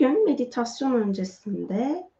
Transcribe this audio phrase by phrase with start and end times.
[0.00, 2.10] Bugün meditasyon öncesinde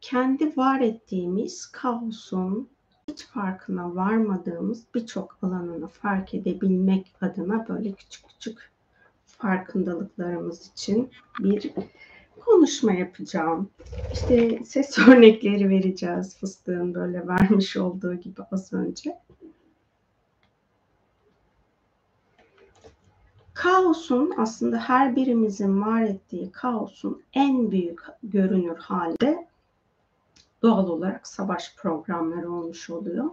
[0.00, 2.68] kendi var ettiğimiz kaosun
[3.08, 8.70] hiç farkına varmadığımız birçok alanını fark edebilmek adına böyle küçük küçük
[9.26, 11.72] farkındalıklarımız için bir
[12.40, 13.70] konuşma yapacağım.
[14.12, 19.18] İşte ses örnekleri vereceğiz fıstığın böyle vermiş olduğu gibi az önce.
[23.58, 29.48] Kaosun aslında her birimizin var ettiği kaosun en büyük görünür halde
[30.62, 33.30] doğal olarak savaş programları olmuş oluyor.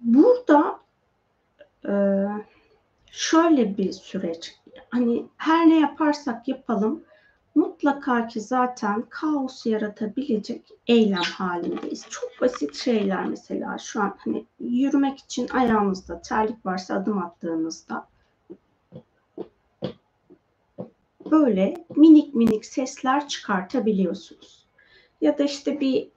[0.00, 0.80] Burada
[1.88, 1.92] e,
[3.10, 4.56] şöyle bir süreç
[4.90, 7.02] hani her ne yaparsak yapalım
[7.54, 12.06] mutlaka ki zaten kaos yaratabilecek eylem halindeyiz.
[12.10, 18.06] Çok basit şeyler mesela şu an hani yürümek için ayağınızda terlik varsa adım attığınızda
[21.30, 24.66] böyle minik minik sesler çıkartabiliyorsunuz.
[25.20, 26.08] Ya da işte bir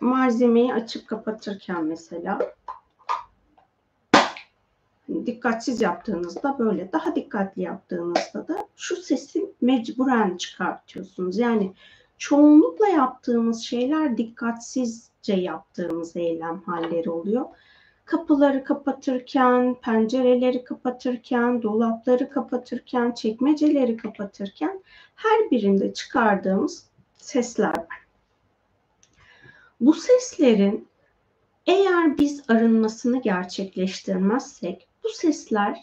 [0.00, 2.38] malzemeyi açıp kapatırken mesela
[5.26, 11.38] dikkatsiz yaptığınızda böyle daha dikkatli yaptığınızda da şu sesi mecburen çıkartıyorsunuz.
[11.38, 11.72] Yani
[12.18, 17.44] çoğunlukla yaptığımız şeyler dikkatsizce yaptığımız eylem halleri oluyor.
[18.06, 24.82] Kapıları kapatırken, pencereleri kapatırken, dolapları kapatırken, çekmeceleri kapatırken
[25.14, 28.06] her birinde çıkardığımız sesler var.
[29.80, 30.88] Bu seslerin
[31.66, 35.82] eğer biz arınmasını gerçekleştirmezsek bu sesler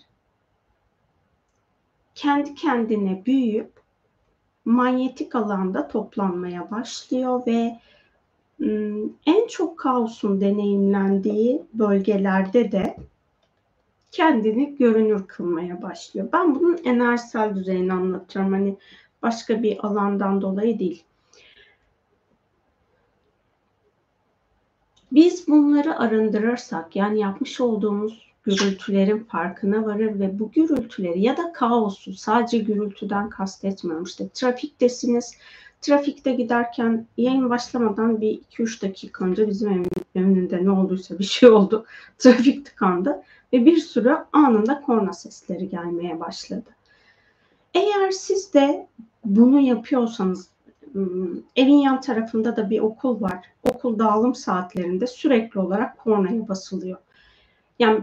[2.16, 3.82] kendi kendine büyüyüp
[4.66, 7.80] manyetik alanda toplanmaya başlıyor ve
[9.26, 12.98] en çok kaosun deneyimlendiği bölgelerde de
[14.12, 16.30] kendini görünür kılmaya başlıyor.
[16.34, 18.54] Ben bunun enerjisel düzeyini anlatıyorum.
[18.54, 18.78] Hani
[19.22, 21.04] başka bir alandan dolayı değil.
[25.12, 32.14] Biz bunları arındırırsak yani yapmış olduğumuz gürültülerin farkına varır ve bu gürültüleri ya da kaosu
[32.14, 34.04] sadece gürültüden kastetmiyorum.
[34.04, 35.38] İşte trafiktesiniz.
[35.84, 41.50] Trafikte giderken yayın başlamadan bir 2-3 dakika önce bizim evin önünde ne olduysa bir şey
[41.50, 41.86] oldu.
[42.18, 43.22] Trafik tıkandı
[43.54, 46.70] ve bir sürü anında korna sesleri gelmeye başladı.
[47.74, 48.88] Eğer siz de
[49.26, 50.54] bunu yapıyorsanız
[50.94, 53.46] Hmm, evin yan tarafında da bir okul var.
[53.64, 56.98] Okul dağılım saatlerinde sürekli olarak kornaya basılıyor.
[57.80, 58.00] Yani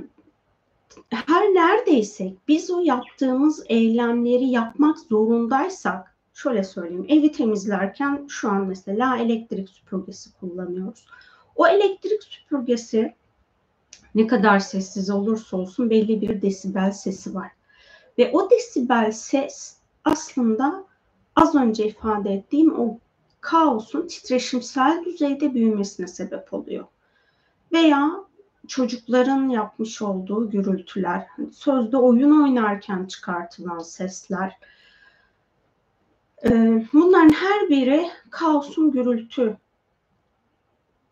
[1.11, 6.10] her neredeyse biz o yaptığımız eylemleri yapmak zorundaysak
[6.43, 11.07] şöyle söyleyeyim evi temizlerken şu an mesela elektrik süpürgesi kullanıyoruz.
[11.57, 13.15] O elektrik süpürgesi
[14.15, 17.51] ne kadar sessiz olursa olsun belli bir desibel sesi var.
[18.19, 20.85] Ve o desibel ses aslında
[21.37, 22.99] az önce ifade ettiğim o
[23.41, 26.85] kaosun titreşimsel düzeyde büyümesine sebep oluyor.
[27.73, 28.11] Veya
[28.69, 34.59] çocukların yapmış olduğu gürültüler, hani sözde oyun oynarken çıkartılan sesler,
[36.93, 39.57] bunların her biri kaosun gürültü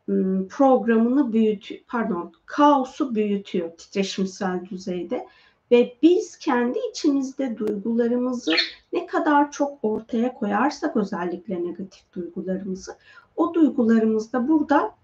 [0.08, 5.26] ıı, programını büyütüyor, pardon, kaosu büyütüyor titreşimsel düzeyde
[5.70, 8.52] ve biz kendi içimizde duygularımızı
[8.92, 12.96] ne kadar çok ortaya koyarsak özellikle negatif duygularımızı
[13.36, 14.94] o duygularımız da burada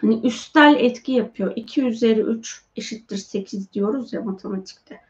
[0.00, 1.52] hani üstel etki yapıyor.
[1.56, 5.00] 2 üzeri 3 eşittir 8 diyoruz ya matematikte.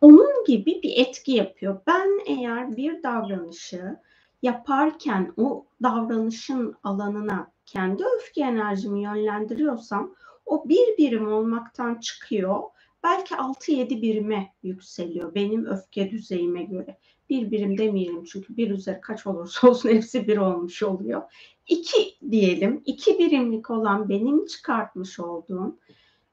[0.00, 1.80] Onun gibi bir etki yapıyor.
[1.86, 3.96] Ben eğer bir davranışı
[4.42, 10.14] yaparken o davranışın alanına kendi öfke enerjimi yönlendiriyorsam
[10.46, 12.62] o bir birim olmaktan çıkıyor
[13.02, 16.98] belki 6-7 birime yükseliyor benim öfke düzeyime göre.
[17.30, 21.22] Bir birim demeyelim çünkü bir üzeri kaç olursa olsun hepsi bir olmuş oluyor.
[21.68, 25.78] İki diyelim, iki birimlik olan benim çıkartmış olduğum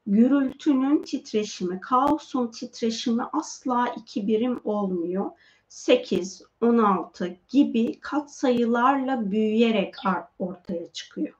[0.08, 5.30] gürültünün titreşimi, kaosun titreşimi asla iki birim olmuyor.
[5.68, 9.94] 8, 16 gibi katsayılarla büyüyerek
[10.38, 11.34] ortaya çıkıyor.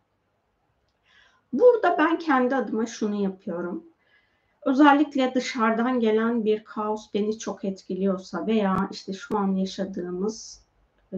[1.52, 3.84] Burada ben kendi adıma şunu yapıyorum.
[4.66, 10.66] Özellikle dışarıdan gelen bir kaos beni çok etkiliyorsa veya işte şu an yaşadığımız
[11.12, 11.16] e,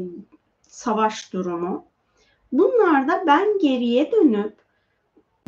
[0.62, 1.84] savaş durumu
[2.52, 4.59] bunlarda ben geriye dönüp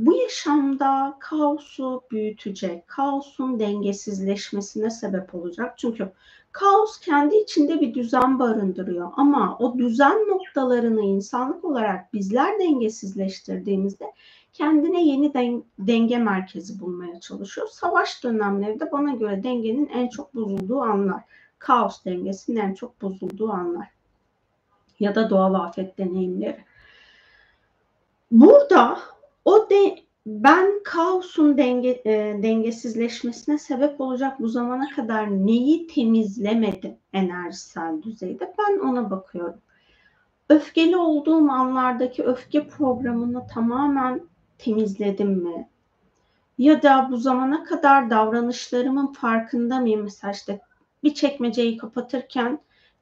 [0.06, 5.78] bu yaşamda kaosu büyütecek, kaosun dengesizleşmesine sebep olacak.
[5.78, 6.12] Çünkü
[6.52, 14.12] kaos kendi içinde bir düzen barındırıyor ama o düzen noktalarını insanlık olarak bizler dengesizleştirdiğimizde
[14.52, 15.34] kendine yeni
[15.78, 17.68] denge merkezi bulmaya çalışıyor.
[17.68, 21.22] Savaş dönemleri de bana göre dengenin en çok bozulduğu anlar.
[21.58, 23.88] kaos dengesinin en çok bozulduğu anlar
[25.00, 26.64] ya da doğal afet deneyimleri.
[28.30, 28.98] Burada
[29.44, 38.02] o de ben kaosun denge, e, dengesizleşmesine sebep olacak bu zamana kadar neyi temizlemedim enerjisel
[38.02, 39.60] düzeyde ben ona bakıyorum.
[40.48, 44.20] Öfkeli olduğum anlardaki öfke programını tamamen
[44.58, 45.68] temizledim mi?
[46.58, 50.02] Ya da bu zamana kadar davranışlarımın farkında mıyım?
[50.02, 50.60] Mesela işte
[51.04, 52.58] bir çekmeceyi kapatırken,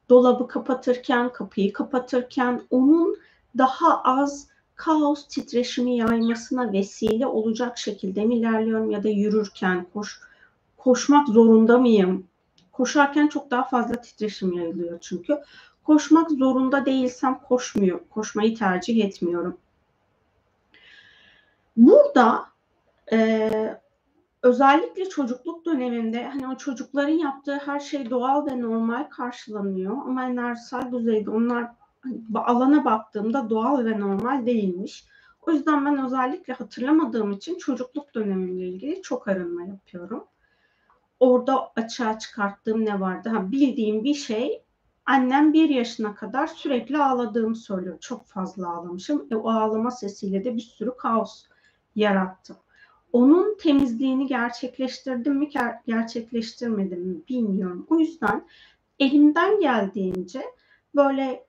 [0.08, 3.16] dolabı kapatırken, kapıyı kapatırken onun
[3.58, 4.48] daha az
[4.80, 10.20] kaos titreşimi yaymasına vesile olacak şekilde mi ilerliyorum ya da yürürken koş
[10.76, 12.26] koşmak zorunda mıyım?
[12.72, 15.38] Koşarken çok daha fazla titreşim yayılıyor çünkü.
[15.84, 19.56] Koşmak zorunda değilsem koşmuyor, koşmayı tercih etmiyorum.
[21.76, 22.44] Burada
[23.12, 23.50] e,
[24.42, 30.92] özellikle çocukluk döneminde hani o çocukların yaptığı her şey doğal ve normal karşılanıyor ama enerjisel
[30.92, 31.79] düzeyde onlar
[32.34, 35.06] alana baktığımda doğal ve normal değilmiş.
[35.46, 40.24] O yüzden ben özellikle hatırlamadığım için çocukluk dönemimle ilgili çok arınma yapıyorum.
[41.20, 43.28] Orada açığa çıkarttığım ne vardı?
[43.28, 44.62] Ha, bildiğim bir şey
[45.06, 47.98] annem bir yaşına kadar sürekli ağladığımı söylüyor.
[48.00, 49.26] Çok fazla ağlamışım.
[49.30, 51.44] E, o ağlama sesiyle de bir sürü kaos
[51.96, 52.56] yarattım.
[53.12, 55.48] Onun temizliğini gerçekleştirdim mi
[55.86, 57.86] gerçekleştirmedim mi bilmiyorum.
[57.90, 58.46] O yüzden
[58.98, 60.42] elimden geldiğince
[60.94, 61.46] böyle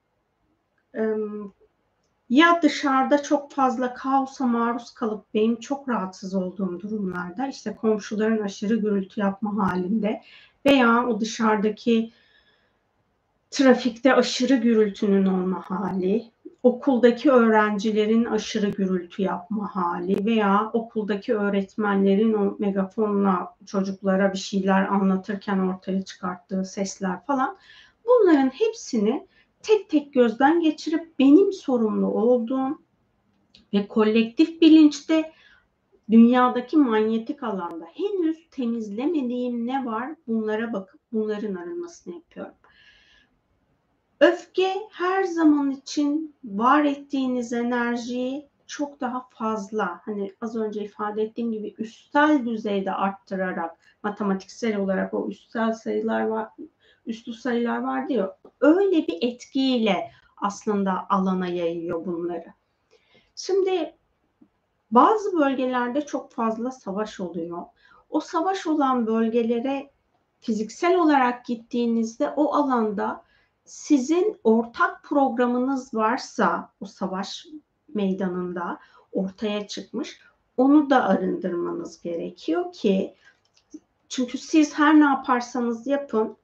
[2.30, 8.76] ya dışarıda çok fazla kaosa maruz kalıp benim çok rahatsız olduğum durumlarda işte komşuların aşırı
[8.76, 10.22] gürültü yapma halinde
[10.66, 12.12] veya o dışarıdaki
[13.52, 16.32] trafikte aşırı gürültünün olma hali,
[16.64, 25.60] okuldaki öğrencilerin aşırı gürültü yapma hali veya okuldaki öğretmenlerin o megafonla çocuklara bir şeyler anlatırken
[25.60, 27.58] ortaya çıkarttığı sesler falan
[28.06, 29.28] bunların hepsini
[29.64, 32.82] tek tek gözden geçirip benim sorumlu olduğum
[33.74, 35.32] ve kolektif bilinçte
[36.12, 42.56] dünyadaki manyetik alanda henüz temizlemediğim ne var bunlara bakıp bunların arınmasını yapıyorum.
[44.20, 51.52] Öfke her zaman için var ettiğiniz enerjiyi çok daha fazla hani az önce ifade ettiğim
[51.52, 56.50] gibi üstel düzeyde arttırarak matematiksel olarak o üstel sayılar var
[57.06, 58.34] üstlü sayılar var diyor.
[58.62, 62.54] Öyle bir etkiyle aslında alana yayıyor bunları.
[63.36, 63.96] Şimdi
[64.92, 67.66] bazı bölgelerde çok fazla savaş oluyor.
[68.10, 69.92] O savaş olan bölgelere
[70.40, 73.24] fiziksel olarak gittiğinizde o alanda
[73.66, 77.46] sizin ortak programınız varsa o savaş
[77.94, 78.80] meydanında
[79.12, 80.20] ortaya çıkmış
[80.58, 83.16] onu da arındırmanız gerekiyor ki
[84.10, 86.38] çünkü siz her ne yaparsanız yapın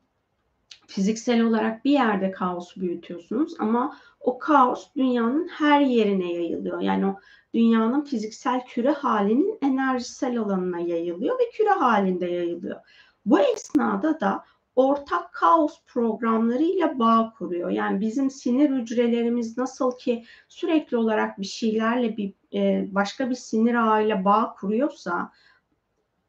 [0.88, 6.82] fiziksel olarak bir yerde kaos büyütüyorsunuz ama o kaos dünyanın her yerine yayılıyor.
[6.82, 7.16] Yani o
[7.54, 12.80] dünyanın fiziksel küre halinin enerjisel alanına yayılıyor ve küre halinde yayılıyor.
[13.26, 14.44] Bu esnada da
[14.76, 17.70] ortak kaos programlarıyla bağ kuruyor.
[17.70, 23.76] Yani bizim sinir hücrelerimiz nasıl ki sürekli olarak bir şeylerle bir e, başka bir sinir
[23.76, 25.32] ağıyla bağ kuruyorsa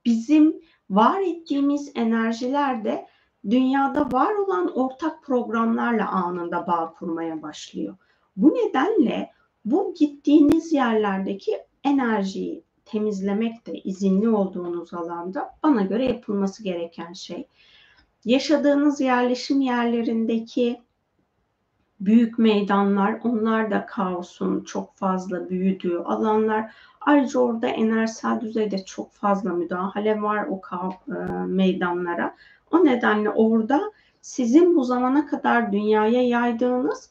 [0.05, 3.07] bizim var ettiğimiz enerjiler de
[3.51, 7.97] dünyada var olan ortak programlarla anında bağ kurmaya başlıyor.
[8.37, 9.31] Bu nedenle
[9.65, 17.49] bu gittiğiniz yerlerdeki enerjiyi temizlemek de izinli olduğunuz alanda bana göre yapılması gereken şey.
[18.25, 20.81] Yaşadığınız yerleşim yerlerindeki
[22.01, 26.75] büyük meydanlar, onlar da kaosun çok fazla büyüdüğü alanlar.
[27.01, 30.61] Ayrıca orada enerjisel düzeyde çok fazla müdahale var o
[31.09, 31.15] e,
[31.47, 32.35] meydanlara.
[32.71, 37.11] O nedenle orada sizin bu zamana kadar dünyaya yaydığınız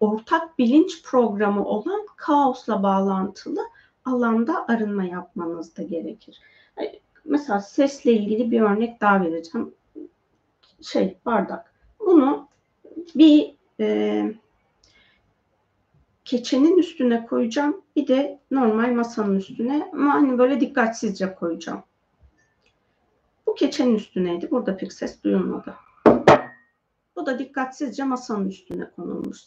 [0.00, 3.60] ortak bilinç programı olan kaosla bağlantılı
[4.04, 6.40] alanda arınma yapmanız da gerekir.
[7.24, 9.74] Mesela sesle ilgili bir örnek daha vereceğim.
[10.82, 11.74] Şey bardak.
[12.00, 12.48] Bunu
[13.14, 14.34] bir e,
[16.24, 17.82] keçenin üstüne koyacağım.
[17.96, 21.82] Bir de normal masanın üstüne ama hani böyle dikkatsizce koyacağım.
[23.52, 24.50] Bu keçenin üstüneydi.
[24.50, 25.74] Burada pek ses duyulmadı.
[27.16, 29.40] Bu da dikkatsizce masanın üstüne konulmuş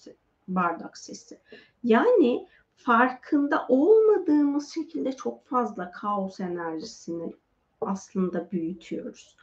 [0.48, 1.40] bardak sesi.
[1.84, 7.34] Yani farkında olmadığımız şekilde çok fazla kaos enerjisini
[7.82, 9.36] aslında büyütüyoruz.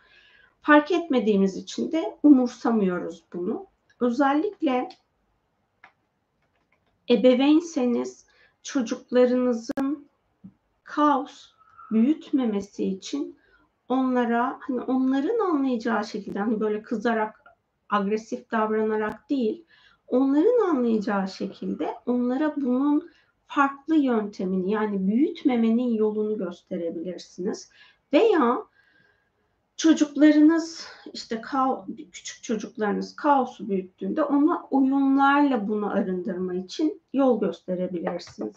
[0.61, 3.66] Fark etmediğimiz için de umursamıyoruz bunu.
[4.00, 4.88] Özellikle
[7.11, 8.26] ebeveynseniz
[8.62, 10.09] çocuklarınızın
[10.85, 11.52] kaos
[11.90, 13.41] büyütmemesi için
[13.89, 17.43] onlara hani onların anlayacağı şekilde hani böyle kızarak
[17.89, 19.65] agresif davranarak değil,
[20.09, 23.11] onların anlayacağı şekilde onlara bunun
[23.47, 27.71] farklı yöntemini yani büyütmemenin yolunu gösterebilirsiniz.
[28.12, 28.59] Veya
[29.77, 31.43] çocuklarınız işte
[32.12, 38.57] küçük çocuklarınız kaosu büyüttüğünde ona oyunlarla bunu arındırma için yol gösterebilirsiniz.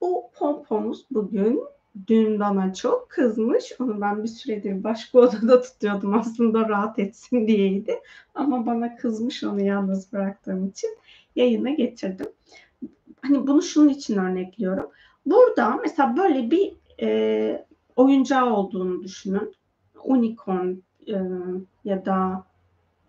[0.00, 1.62] Bu pompomuz bugün
[2.06, 3.72] dün bana çok kızmış.
[3.80, 8.00] Onu ben bir süredir başka odada tutuyordum aslında rahat etsin diyeydi.
[8.34, 10.90] Ama bana kızmış onu yalnız bıraktığım için
[11.36, 12.26] yayına getirdim.
[13.22, 14.90] Hani bunu şunun için örnekliyorum.
[15.26, 17.66] Burada mesela böyle bir e,
[17.96, 19.54] oyuncağı olduğunu düşünün.
[20.04, 20.68] Unicorn
[21.08, 21.16] e,
[21.84, 22.44] ya da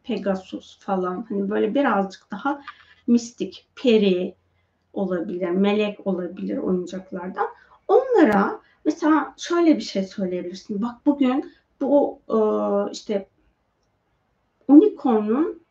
[0.03, 2.61] Pegasus falan hani böyle birazcık daha
[3.07, 4.35] mistik, peri
[4.93, 7.47] olabilir, melek olabilir oyuncaklardan.
[7.87, 10.81] Onlara mesela şöyle bir şey söyleyebilirsin.
[10.81, 12.37] Bak bugün bu e,
[12.91, 13.27] işte
[14.67, 15.61] unicorn'un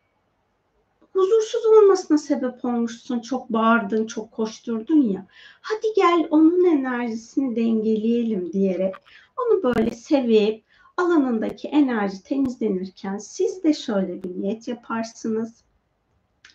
[1.12, 3.20] huzursuz olmasına sebep olmuşsun.
[3.20, 5.26] Çok bağırdın, çok koşturdun ya.
[5.60, 8.94] Hadi gel onun enerjisini dengeleyelim diyerek
[9.36, 10.64] onu böyle sevip
[10.96, 15.64] alanındaki enerji temizlenirken siz de şöyle bir niyet yaparsınız.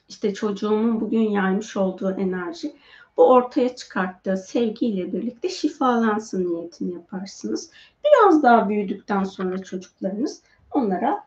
[0.09, 2.75] İşte çocuğumun bugün yaymış olduğu enerji
[3.17, 7.71] bu ortaya çıkarttığı sevgiyle birlikte şifalansın niyetini yaparsınız.
[8.05, 10.41] Biraz daha büyüdükten sonra çocuklarınız
[10.71, 11.25] onlara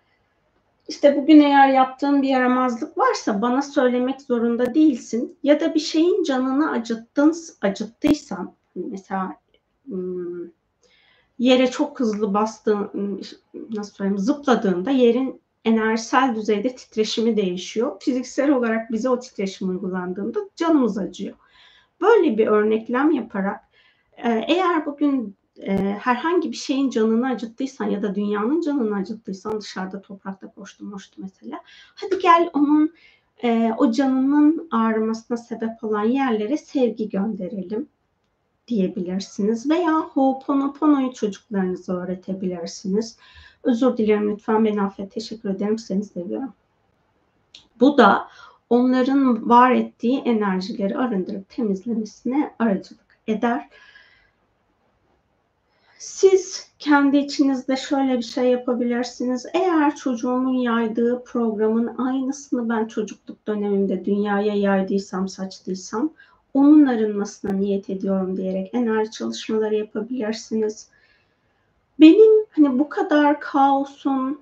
[0.88, 6.22] işte bugün eğer yaptığın bir yaramazlık varsa bana söylemek zorunda değilsin ya da bir şeyin
[6.22, 9.36] canını acıttın, acıttıysan hani mesela
[9.86, 10.48] hmm,
[11.38, 13.20] yere çok hızlı bastığın
[13.70, 17.96] nasıl söyleyeyim zıpladığında yerin enerjisel düzeyde titreşimi değişiyor.
[18.00, 21.34] Fiziksel olarak bize o titreşim uygulandığında canımız acıyor.
[22.00, 23.60] Böyle bir örneklem yaparak
[24.16, 30.02] e, eğer bugün e, herhangi bir şeyin canını acıttıysan ya da dünyanın canını acıttıysan dışarıda
[30.02, 31.60] toprakta koştum koştu mesela.
[31.94, 32.94] Hadi gel onun
[33.42, 37.88] e, o canının ağrımasına sebep olan yerlere sevgi gönderelim
[38.68, 39.70] diyebilirsiniz.
[39.70, 43.18] Veya Ho'oponopono'yu çocuklarınıza öğretebilirsiniz.
[43.62, 45.12] Özür dilerim lütfen beni affet.
[45.12, 45.78] Teşekkür ederim.
[45.78, 46.52] Seni seviyorum.
[47.80, 48.28] Bu da
[48.70, 53.68] onların var ettiği enerjileri arındırıp temizlemesine aracılık eder.
[55.98, 59.46] Siz kendi içinizde şöyle bir şey yapabilirsiniz.
[59.54, 66.10] Eğer çocuğumun yaydığı programın aynısını ben çocukluk dönemimde dünyaya yaydıysam, saçtıysam
[66.54, 70.88] onun arınmasına niyet ediyorum diyerek enerji çalışmaları yapabilirsiniz.
[72.00, 74.40] Benim hani bu kadar kaosun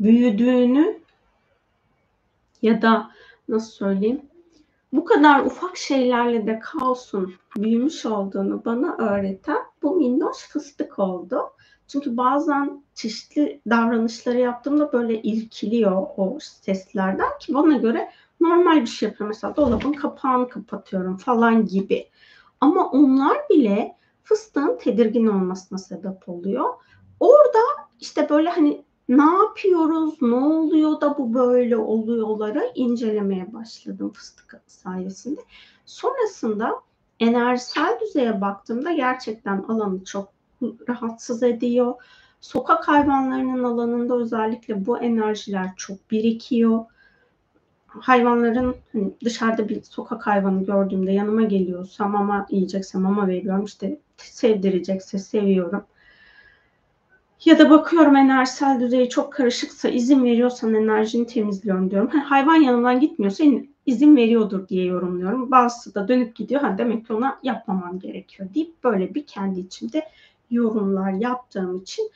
[0.00, 0.98] büyüdüğünü
[2.62, 3.10] ya da
[3.48, 4.22] nasıl söyleyeyim
[4.94, 11.40] bu kadar ufak şeylerle de kaosun büyümüş olduğunu bana öğreten bu minnoş fıstık oldu.
[11.88, 18.10] Çünkü bazen çeşitli davranışları yaptığımda böyle irkiliyor o seslerden ki bana göre
[18.40, 19.34] normal bir şey yapıyorum.
[19.34, 22.08] Mesela dolabın kapağını kapatıyorum falan gibi.
[22.60, 26.74] Ama onlar bile fıstığın tedirgin olmasına sebep oluyor.
[27.20, 27.60] Orada
[28.00, 35.40] işte böyle hani ne yapıyoruz, ne oluyor da bu böyle oluyorları incelemeye başladım fıstık sayesinde.
[35.86, 36.80] Sonrasında
[37.20, 40.28] enerjisel düzeye baktığımda gerçekten alanı çok
[40.88, 41.94] rahatsız ediyor.
[42.40, 46.84] Sokak hayvanlarının alanında özellikle bu enerjiler çok birikiyor.
[47.86, 53.64] Hayvanların hani dışarıda bir sokak hayvanı gördüğümde yanıma geliyorsa mama yiyecekse mama veriyorum.
[53.64, 55.84] İşte sevdirecekse seviyorum
[57.44, 62.10] ya da bakıyorum enerjisel düzeyi çok karışıksa izin veriyorsan enerjini temizliyorum diyorum.
[62.12, 63.44] Hani hayvan yanımdan gitmiyorsa
[63.86, 65.50] izin veriyordur diye yorumluyorum.
[65.50, 66.60] Bazısı da dönüp gidiyor.
[66.60, 70.08] Ha demek ki ona yapmamam gerekiyor deyip böyle bir kendi içimde
[70.50, 72.10] yorumlar yaptığım için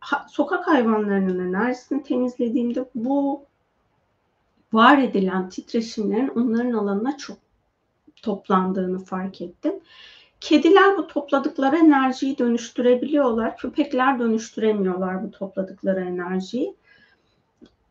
[0.00, 3.44] ha, sokak hayvanlarının enerjisini temizlediğimde bu
[4.72, 7.36] var edilen titreşimlerin onların alanına çok
[8.22, 9.74] toplandığını fark ettim.
[10.42, 13.56] Kediler bu topladıkları enerjiyi dönüştürebiliyorlar.
[13.56, 16.76] Köpekler dönüştüremiyorlar bu topladıkları enerjiyi.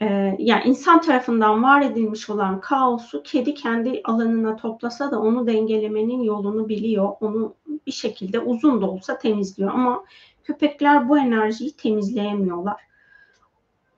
[0.01, 6.21] Ee, yani insan tarafından var edilmiş olan kaosu kedi kendi alanına toplasa da onu dengelemenin
[6.21, 7.13] yolunu biliyor.
[7.21, 7.55] Onu
[7.87, 10.03] bir şekilde uzun da olsa temizliyor ama
[10.43, 12.81] köpekler bu enerjiyi temizleyemiyorlar.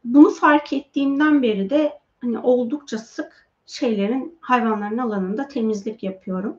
[0.03, 6.57] Bunu fark ettiğimden beri de hani oldukça sık şeylerin hayvanların alanında temizlik yapıyorum.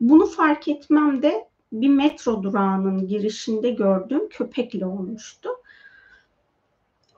[0.00, 5.48] Bunu fark etmem de bir metro durağının girişinde gördüğüm köpekle olmuştu.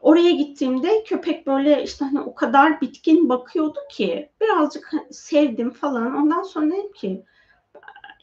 [0.01, 6.17] Oraya gittiğimde köpek böyle işte hani o kadar bitkin bakıyordu ki birazcık sevdim falan.
[6.17, 7.25] Ondan sonra dedim ki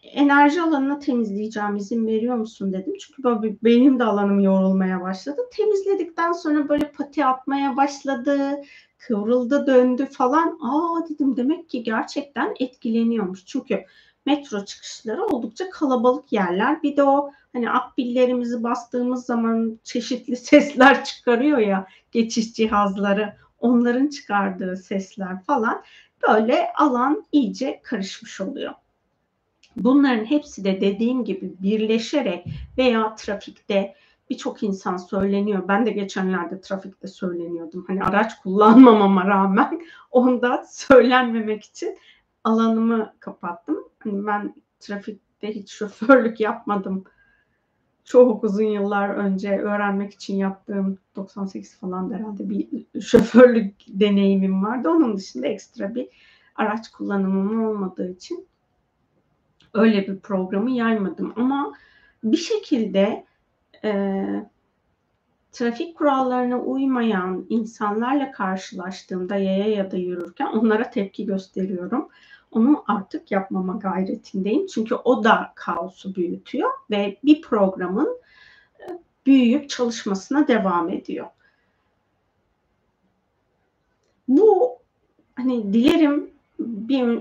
[0.03, 2.93] enerji alanını temizleyeceğim izin veriyor musun dedim.
[2.99, 5.41] Çünkü böyle benim de alanım yorulmaya başladı.
[5.51, 8.61] Temizledikten sonra böyle pati atmaya başladı.
[8.97, 10.59] Kıvrıldı döndü falan.
[10.61, 13.45] Aa dedim demek ki gerçekten etkileniyormuş.
[13.45, 13.85] Çünkü
[14.25, 16.83] metro çıkışları oldukça kalabalık yerler.
[16.83, 24.77] Bir de o hani akbillerimizi bastığımız zaman çeşitli sesler çıkarıyor ya geçiş cihazları onların çıkardığı
[24.77, 25.83] sesler falan
[26.27, 28.73] böyle alan iyice karışmış oluyor.
[29.77, 32.45] Bunların hepsi de dediğim gibi birleşerek
[32.77, 33.95] veya trafikte
[34.29, 35.67] birçok insan söyleniyor.
[35.67, 37.85] Ben de geçenlerde trafikte söyleniyordum.
[37.87, 41.97] Hani araç kullanmamama rağmen onda söylenmemek için
[42.43, 43.77] alanımı kapattım.
[43.99, 47.03] Hani ben trafikte hiç şoförlük yapmadım.
[48.03, 52.67] Çok uzun yıllar önce öğrenmek için yaptığım 98 falan herhalde bir
[53.01, 54.89] şoförlük deneyimim vardı.
[54.89, 56.07] Onun dışında ekstra bir
[56.55, 58.47] araç kullanımım olmadığı için
[59.73, 61.33] öyle bir programı yaymadım.
[61.35, 61.73] Ama
[62.23, 63.25] bir şekilde
[63.83, 64.23] e,
[65.51, 72.09] trafik kurallarına uymayan insanlarla karşılaştığımda yaya ya da yürürken onlara tepki gösteriyorum.
[72.51, 74.67] Onu artık yapmama gayretindeyim.
[74.67, 78.17] Çünkü o da kaosu büyütüyor ve bir programın
[78.79, 78.83] e,
[79.25, 81.27] büyüyüp çalışmasına devam ediyor.
[84.27, 84.77] Bu
[85.35, 86.29] hani dilerim
[86.59, 87.19] bir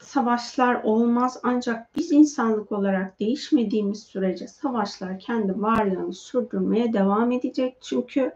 [0.00, 7.76] savaşlar olmaz ancak biz insanlık olarak değişmediğimiz sürece savaşlar kendi varlığını sürdürmeye devam edecek.
[7.80, 8.32] Çünkü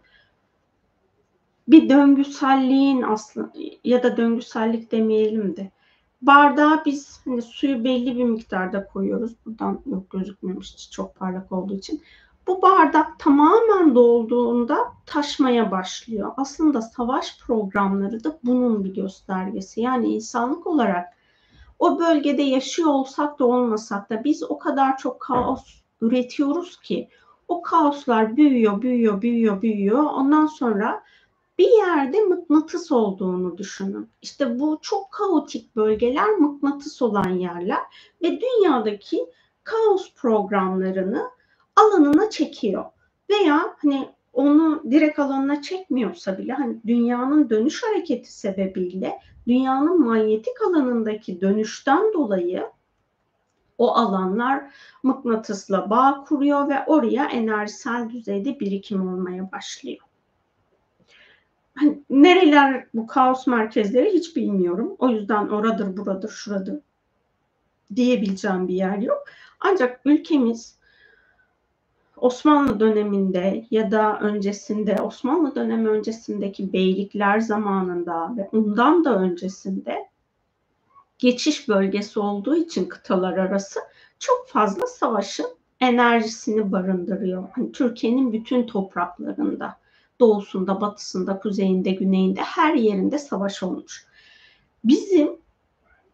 [1.68, 3.52] bir döngüselliğin aslında
[3.84, 5.70] ya da döngüsellik demeyelim de
[6.22, 9.32] bardağa biz hani suyu belli bir miktarda koyuyoruz.
[9.46, 12.02] Buradan yok gözükmemiş çok parlak olduğu için.
[12.48, 16.32] Bu bardak tamamen dolduğunda taşmaya başlıyor.
[16.36, 19.80] Aslında savaş programları da bunun bir göstergesi.
[19.80, 21.06] Yani insanlık olarak
[21.78, 27.08] o bölgede yaşıyor olsak da olmasak da biz o kadar çok kaos üretiyoruz ki
[27.48, 30.02] o kaoslar büyüyor, büyüyor, büyüyor, büyüyor.
[30.02, 31.04] Ondan sonra
[31.58, 34.10] bir yerde mıknatıs olduğunu düşünün.
[34.22, 37.80] İşte bu çok kaotik bölgeler mıknatıs olan yerler
[38.22, 39.26] ve dünyadaki
[39.64, 41.37] kaos programlarını
[41.78, 42.84] alanına çekiyor.
[43.30, 51.40] Veya hani onu direkt alanına çekmiyorsa bile hani dünyanın dönüş hareketi sebebiyle dünyanın manyetik alanındaki
[51.40, 52.66] dönüşten dolayı
[53.78, 54.64] o alanlar
[55.02, 59.98] mıknatısla bağ kuruyor ve oraya enerjisel düzeyde birikim olmaya başlıyor.
[61.74, 64.96] Hani nereler bu kaos merkezleri hiç bilmiyorum.
[64.98, 66.80] O yüzden oradır, buradır, şuradır
[67.96, 69.24] diyebileceğim bir yer yok.
[69.60, 70.77] Ancak ülkemiz
[72.20, 80.08] Osmanlı döneminde ya da öncesinde Osmanlı dönemi öncesindeki beylikler zamanında ve ondan da öncesinde
[81.18, 83.80] geçiş bölgesi olduğu için kıtalar arası
[84.18, 85.46] çok fazla savaşın
[85.80, 87.48] enerjisini barındırıyor.
[87.52, 89.76] Hani Türkiye'nin bütün topraklarında,
[90.20, 94.06] doğusunda, batısında, kuzeyinde, güneyinde her yerinde savaş olmuş.
[94.84, 95.30] Bizim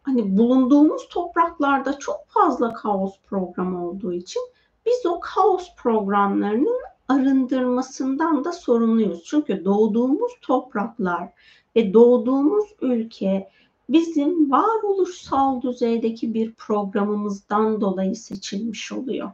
[0.03, 4.41] hani bulunduğumuz topraklarda çok fazla kaos programı olduğu için
[4.85, 9.23] biz o kaos programlarının arındırmasından da sorumluyuz.
[9.23, 11.29] Çünkü doğduğumuz topraklar
[11.75, 13.49] ve doğduğumuz ülke
[13.89, 19.31] bizim varoluşsal düzeydeki bir programımızdan dolayı seçilmiş oluyor.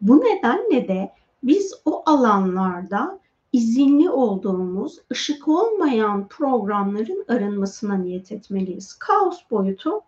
[0.00, 3.18] Bu nedenle de biz o alanlarda
[3.52, 8.94] izinli olduğumuz ışık olmayan programların arınmasına niyet etmeliyiz.
[8.94, 10.00] Kaos boyutu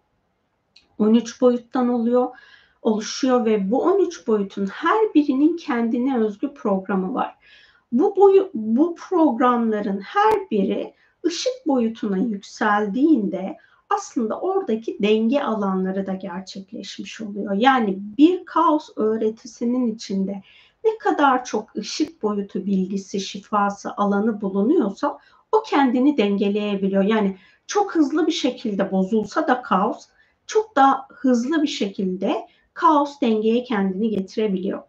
[0.98, 2.28] 13 boyuttan oluyor
[2.84, 7.36] oluşuyor ve bu 13 boyutun her birinin kendine özgü programı var.
[7.92, 10.94] Bu boyu, bu programların her biri
[11.26, 13.56] ışık boyutuna yükseldiğinde
[13.90, 17.52] aslında oradaki denge alanları da gerçekleşmiş oluyor.
[17.52, 20.42] Yani bir kaos öğretisinin içinde
[20.84, 25.18] ne kadar çok ışık boyutu bilgisi, şifası, alanı bulunuyorsa
[25.52, 27.02] o kendini dengeleyebiliyor.
[27.02, 30.06] Yani çok hızlı bir şekilde bozulsa da kaos
[30.46, 34.82] çok daha hızlı bir şekilde kaos dengeye kendini getirebiliyor.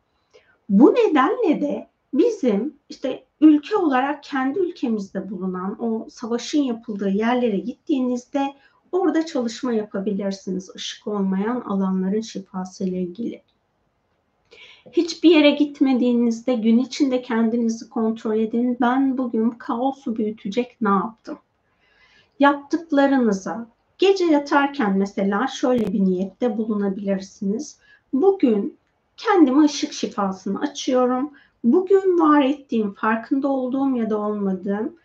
[0.69, 8.54] Bu nedenle de bizim işte ülke olarak kendi ülkemizde bulunan o savaşın yapıldığı yerlere gittiğinizde
[8.91, 13.41] orada çalışma yapabilirsiniz ışık olmayan alanların şifası ile ilgili.
[14.91, 18.78] Hiçbir yere gitmediğinizde gün içinde kendinizi kontrol edin.
[18.82, 21.39] Ben bugün kaosu büyütecek ne yaptım?
[22.39, 27.79] Yaptıklarınıza, Gece yatarken mesela şöyle bir niyette bulunabilirsiniz.
[28.13, 28.77] Bugün
[29.17, 31.31] kendime ışık şifasını açıyorum.
[31.63, 34.95] Bugün var ettiğim, farkında olduğum ya da olmadığım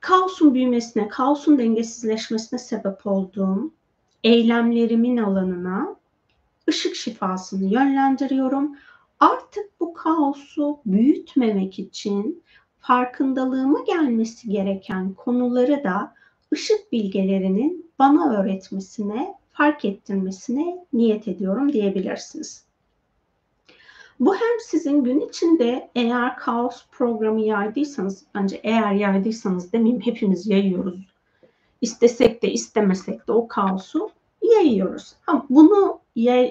[0.00, 3.70] kaosun büyümesine, kaosun dengesizleşmesine sebep olduğum
[4.24, 5.96] eylemlerimin alanına
[6.68, 8.76] ışık şifasını yönlendiriyorum.
[9.20, 12.42] Artık bu kaosu büyütmemek için
[12.80, 16.14] farkındalığıma gelmesi gereken konuları da
[16.52, 22.64] ışık bilgelerinin bana öğretmesine, fark ettirmesine niyet ediyorum diyebilirsiniz.
[24.20, 31.06] Bu hem sizin gün içinde eğer kaos programı yaydıysanız, bence eğer yaydıysanız demeyeyim hepimiz yayıyoruz.
[31.80, 34.10] İstesek de istemesek de o kaosu
[34.42, 35.14] yayıyoruz.
[35.26, 36.00] Ama bunu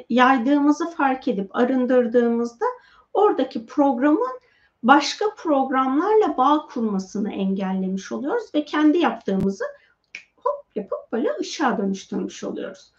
[0.09, 2.65] yaydığımızı fark edip arındırdığımızda
[3.13, 4.39] oradaki programın
[4.83, 9.63] başka programlarla bağ kurmasını engellemiş oluyoruz ve kendi yaptığımızı
[10.75, 12.91] yapıp böyle ışığa dönüştürmüş oluyoruz.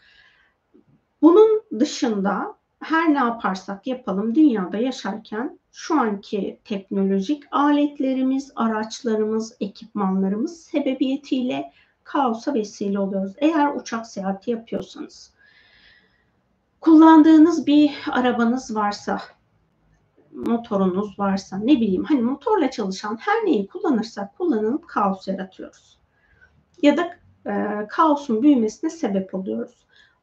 [1.23, 11.73] Bunun dışında her ne yaparsak yapalım dünyada yaşarken şu anki teknolojik aletlerimiz, araçlarımız, ekipmanlarımız sebebiyetiyle
[12.05, 13.33] kaosa vesile oluyoruz.
[13.39, 15.35] Eğer uçak seyahati yapıyorsanız,
[16.81, 19.23] kullandığınız bir arabanız varsa,
[20.33, 25.99] motorunuz varsa, ne bileyim hani motorla çalışan her neyi kullanırsak kullanalım kaos yaratıyoruz.
[26.83, 29.75] Ya da e, kaosun büyümesine sebep oluyoruz.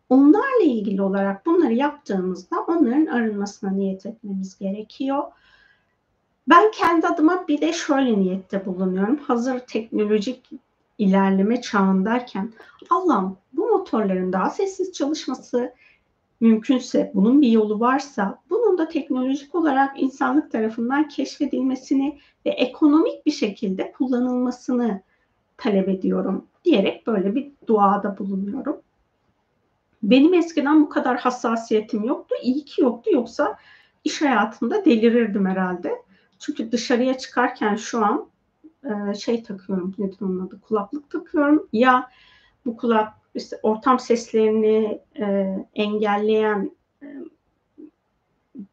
[0.09, 5.23] Onlarla ilgili olarak bunları yaptığımızda onların arınmasına niyet etmemiz gerekiyor.
[6.49, 9.17] Ben kendi adıma bir de şöyle niyette bulunuyorum.
[9.17, 10.49] Hazır teknolojik
[10.97, 12.53] ilerleme çağındayken
[12.89, 15.73] Allah'ım bu motorların daha sessiz çalışması
[16.39, 23.31] mümkünse, bunun bir yolu varsa bunun da teknolojik olarak insanlık tarafından keşfedilmesini ve ekonomik bir
[23.31, 25.01] şekilde kullanılmasını
[25.61, 28.81] talep ediyorum diyerek böyle bir duada bulunuyorum.
[30.03, 32.35] Benim eskiden bu kadar hassasiyetim yoktu.
[32.43, 33.09] İyi ki yoktu.
[33.13, 33.57] Yoksa
[34.03, 35.95] iş hayatında delirirdim herhalde.
[36.39, 38.29] Çünkü dışarıya çıkarken şu an
[38.83, 39.93] e, şey takıyorum.
[39.97, 40.61] Nedir onun adı?
[40.61, 41.67] Kulaklık takıyorum.
[41.73, 42.09] Ya
[42.65, 46.71] bu kulak işte ortam seslerini e, engelleyen
[47.03, 47.07] e,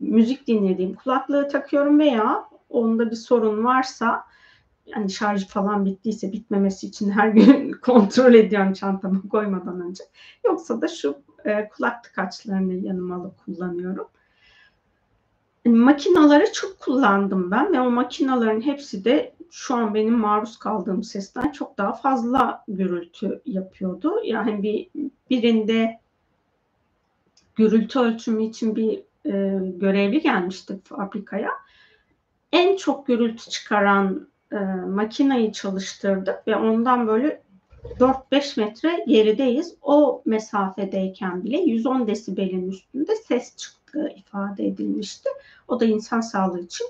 [0.01, 4.28] müzik dinlediğim kulaklığı takıyorum veya onda bir sorun varsa
[4.95, 10.05] yani şarjı falan bittiyse bitmemesi için her gün kontrol ediyorum çantama koymadan önce.
[10.45, 14.09] Yoksa da şu e, kulak tıkaçlarını yanıma alıp kullanıyorum.
[15.65, 21.03] Yani makinaları çok kullandım ben ve o makinaların hepsi de şu an benim maruz kaldığım
[21.03, 24.13] sesten çok daha fazla gürültü yapıyordu.
[24.25, 24.89] Yani bir
[25.31, 26.01] birinde
[27.57, 31.51] gürültü ölçümü için bir e, görevli gelmişti fabrikaya.
[32.53, 34.57] En çok gürültü çıkaran e,
[34.87, 37.43] makinayı çalıştırdık ve ondan böyle
[37.99, 39.75] 4-5 metre gerideyiz.
[39.83, 45.29] O mesafedeyken bile 110 desibelin üstünde ses çıktığı ifade edilmişti.
[45.69, 46.87] O da insan sağlığı için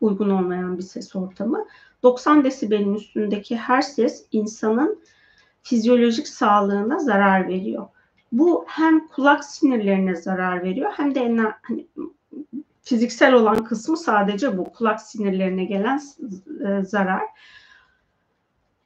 [0.00, 1.66] uygun olmayan bir ses ortamı.
[2.02, 4.98] 90 desibelin üstündeki her ses insanın
[5.62, 7.86] fizyolojik sağlığına zarar veriyor.
[8.32, 11.20] Bu hem kulak sinirlerine zarar veriyor hem de
[11.62, 11.86] hani,
[12.86, 16.00] fiziksel olan kısmı sadece bu kulak sinirlerine gelen
[16.66, 17.22] e, zarar.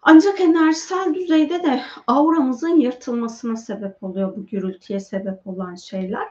[0.03, 6.29] Ancak enerjisel düzeyde de auramızın yırtılmasına sebep oluyor bu gürültüye sebep olan şeyler.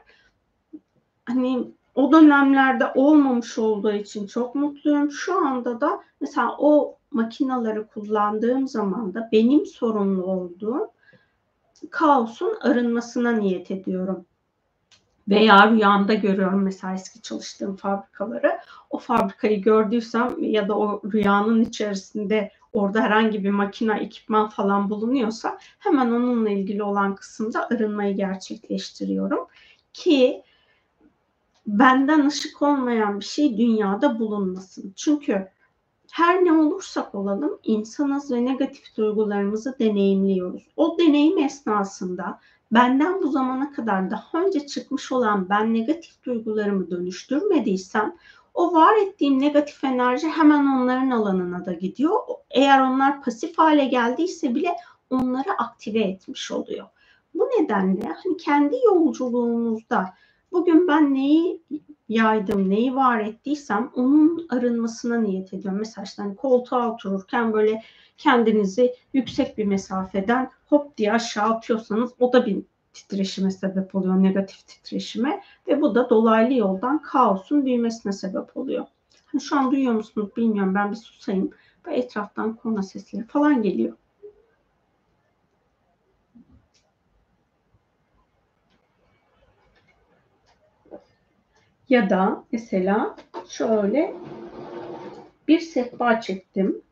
[1.24, 5.10] Hani o dönemlerde olmamış olduğu için çok mutluyum.
[5.10, 10.90] Şu anda da mesela o makinaları kullandığım zaman da benim sorumlu olduğum
[11.90, 14.26] kaosun arınmasına niyet ediyorum.
[15.30, 18.58] Veya rüyamda görüyorum mesela eski çalıştığım fabrikaları.
[18.90, 25.58] O fabrikayı gördüysem ya da o rüyanın içerisinde orada herhangi bir makina, ekipman falan bulunuyorsa
[25.78, 29.46] hemen onunla ilgili olan kısımda arınmayı gerçekleştiriyorum.
[29.92, 30.42] Ki
[31.66, 34.92] benden ışık olmayan bir şey dünyada bulunmasın.
[34.96, 35.48] Çünkü
[36.12, 40.62] her ne olursak olalım insanız ve negatif duygularımızı deneyimliyoruz.
[40.76, 42.40] O deneyim esnasında
[42.72, 48.14] benden bu zamana kadar daha önce çıkmış olan ben negatif duygularımı dönüştürmediysem
[48.54, 52.18] o var ettiğim negatif enerji hemen onların alanına da gidiyor.
[52.50, 54.76] Eğer onlar pasif hale geldiyse bile
[55.10, 56.86] onları aktive etmiş oluyor.
[57.34, 60.14] Bu nedenle hani kendi yolculuğumuzda
[60.52, 61.62] bugün ben neyi
[62.10, 65.78] yaydım, neyi var ettiysem onun arınmasına niyet ediyorum.
[65.78, 67.82] Mesela işte hani koltuğa otururken böyle
[68.18, 74.66] kendinizi yüksek bir mesafeden hop diye aşağı atıyorsanız o da bir titreşime sebep oluyor, negatif
[74.66, 78.86] titreşime ve bu da dolaylı yoldan kaosun büyümesine sebep oluyor.
[79.24, 81.50] Hani şu an duyuyor musunuz bilmiyorum ben bir susayım
[81.86, 83.96] ve etraftan korna sesleri falan geliyor.
[91.90, 93.16] Ya da mesela
[93.48, 94.14] şöyle
[95.48, 96.82] bir sehpa çektim.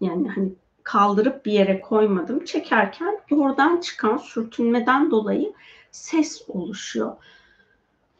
[0.00, 2.44] Yani hani kaldırıp bir yere koymadım.
[2.44, 5.52] Çekerken oradan çıkan sürtünmeden dolayı
[5.90, 7.16] ses oluşuyor.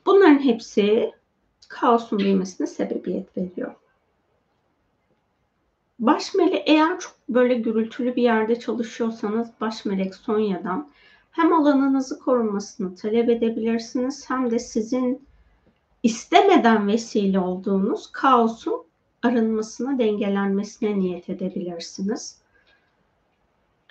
[0.07, 1.13] Bunların hepsi
[1.69, 3.75] kaosun büyümesine sebebiyet veriyor.
[5.99, 10.91] Baş melek eğer çok böyle gürültülü bir yerde çalışıyorsanız baş melek Sonya'dan
[11.31, 15.32] hem alanınızı korunmasını talep edebilirsiniz hem de sizin
[16.03, 18.85] istemeden vesile olduğunuz kaosun
[19.23, 22.39] arınmasına, dengelenmesine niyet edebilirsiniz.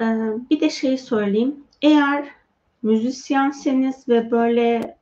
[0.01, 0.05] Ee,
[0.49, 1.63] bir de şey söyleyeyim.
[1.81, 2.27] Eğer
[2.83, 4.97] müzisyenseniz ve böyle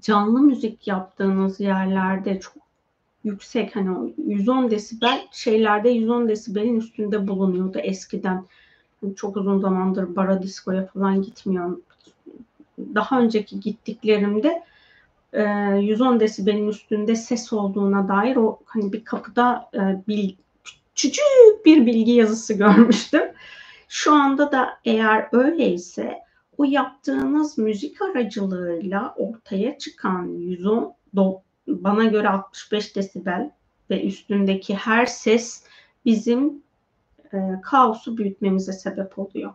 [0.00, 2.54] canlı müzik yaptığınız yerlerde çok
[3.24, 8.46] yüksek hani 110 desibel şeylerde 110 desibelin üstünde bulunuyordu eskiden.
[9.16, 11.82] Çok uzun zamandır bara diskoya falan gitmiyorum.
[12.78, 14.62] Daha önceki gittiklerimde
[15.34, 19.70] 110 desibelin üstünde ses olduğuna dair o hani bir kapıda
[20.08, 20.34] bil,
[20.94, 21.24] küçük
[21.64, 23.22] bir bilgi yazısı görmüştüm.
[23.88, 26.18] Şu anda da eğer öyleyse
[26.58, 30.94] o yaptığınız müzik aracılığıyla ortaya çıkan 110
[31.66, 33.50] bana göre 65 desibel
[33.90, 35.64] ve üstündeki her ses
[36.04, 36.62] bizim
[37.32, 39.54] e, kaosu büyütmemize sebep oluyor.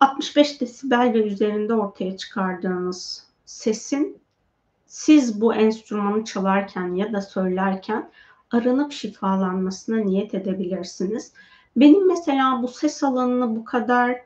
[0.00, 4.21] 65 desibel ve üzerinde ortaya çıkardığınız sesin
[4.92, 8.10] siz bu enstrümanı çalarken ya da söylerken
[8.50, 11.32] arınıp şifalanmasına niyet edebilirsiniz.
[11.76, 14.20] Benim mesela bu ses alanını bu kadar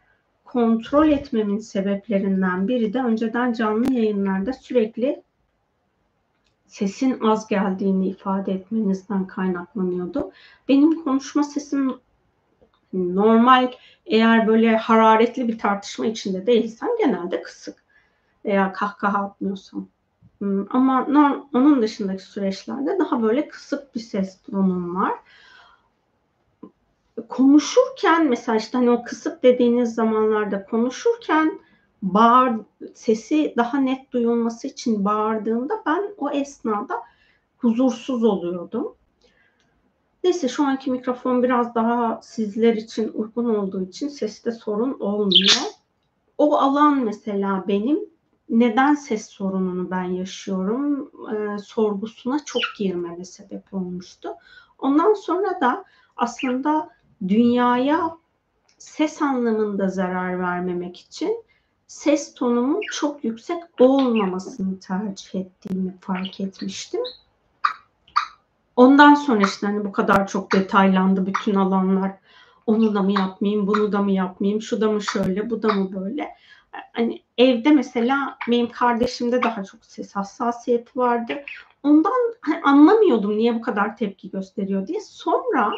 [0.44, 5.22] kontrol etmemin sebeplerinden biri de önceden canlı yayınlarda sürekli
[6.66, 10.32] sesin az geldiğini ifade etmenizden kaynaklanıyordu.
[10.68, 12.00] Benim konuşma sesim
[12.92, 13.72] normal
[14.06, 17.84] eğer böyle hararetli bir tartışma içinde değilsem genelde kısık
[18.44, 19.88] veya kahkaha atmıyorsam.
[20.38, 21.06] Hmm, ama
[21.54, 25.12] onun dışındaki süreçlerde daha böyle kısık bir ses tonum var.
[27.28, 31.58] Konuşurken mesela işte hani o kısık dediğiniz zamanlarda konuşurken
[32.02, 32.52] bağır
[32.94, 37.02] sesi daha net duyulması için bağırdığımda ben o esnada
[37.58, 38.94] huzursuz oluyordum.
[40.24, 45.62] Neyse şu anki mikrofon biraz daha sizler için uygun olduğu için seste sorun olmuyor.
[46.38, 48.15] O alan mesela benim
[48.48, 54.28] neden ses sorununu ben yaşıyorum e, sorgusuna çok girmeme sebep olmuştu.
[54.78, 55.84] Ondan sonra da
[56.16, 56.88] aslında
[57.28, 58.16] dünyaya
[58.78, 61.44] ses anlamında zarar vermemek için
[61.86, 67.00] ses tonumun çok yüksek olmamasını tercih ettiğimi fark etmiştim.
[68.76, 72.12] Ondan sonra işte hani bu kadar çok detaylandı bütün alanlar.
[72.66, 75.92] Onu da mı yapmayayım, bunu da mı yapmayayım, şu da mı şöyle, bu da mı
[75.92, 76.28] böyle.
[76.92, 81.42] Hani evde mesela benim kardeşimde daha çok ses hassasiyeti vardı.
[81.82, 85.00] Ondan hani anlamıyordum niye bu kadar tepki gösteriyor diye.
[85.00, 85.72] Sonra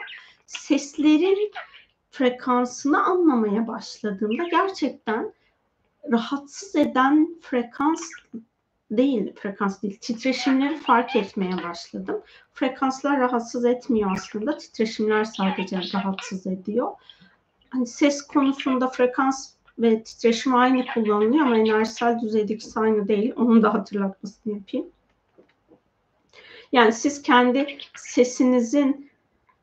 [0.47, 1.53] seslerin
[2.11, 5.33] frekansını anlamaya başladığımda gerçekten
[6.13, 8.11] rahatsız eden frekans
[8.91, 12.23] değil, frekans değil, titreşimleri fark etmeye başladım.
[12.53, 16.93] Frekanslar rahatsız etmiyor aslında, titreşimler sadece rahatsız ediyor.
[17.71, 23.33] Hani ses konusunda frekans ve titreşim aynı kullanılıyor ama enerjisel düzeydeki aynı değil.
[23.37, 24.87] Onun da hatırlatmasını yapayım.
[26.73, 29.11] Yani siz kendi sesinizin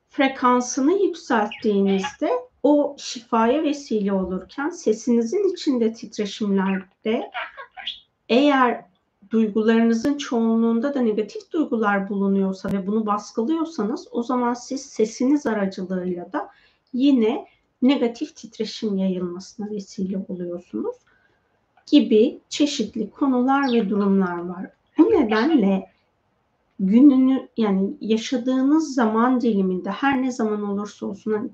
[0.10, 2.32] frekansını yükselttiğinizde
[2.63, 7.32] o şifaya vesile olurken sesinizin içinde titreşimlerde
[8.30, 8.86] eğer
[9.30, 16.49] duygularınızın çoğunluğunda da negatif duygular bulunuyorsa ve bunu baskılıyorsanız o zaman siz sesiniz aracılığıyla da
[16.93, 17.47] yine
[17.81, 20.95] negatif titreşim yayılmasına vesile oluyorsunuz
[21.91, 24.69] gibi çeşitli konular ve durumlar var.
[24.97, 25.89] Bu nedenle
[26.79, 31.51] gününü yani yaşadığınız zaman diliminde her ne zaman olursa olsun hani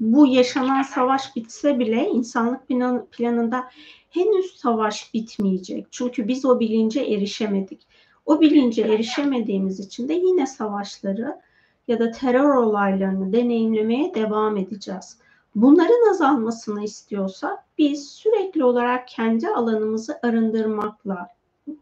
[0.00, 2.68] bu yaşanan savaş bitse bile insanlık
[3.12, 3.70] planında
[4.10, 5.86] henüz savaş bitmeyecek.
[5.90, 7.86] Çünkü biz o bilince erişemedik.
[8.26, 11.40] O bilince erişemediğimiz için de yine savaşları
[11.88, 15.18] ya da terör olaylarını deneyimlemeye devam edeceğiz.
[15.54, 21.28] Bunların azalmasını istiyorsa biz sürekli olarak kendi alanımızı arındırmakla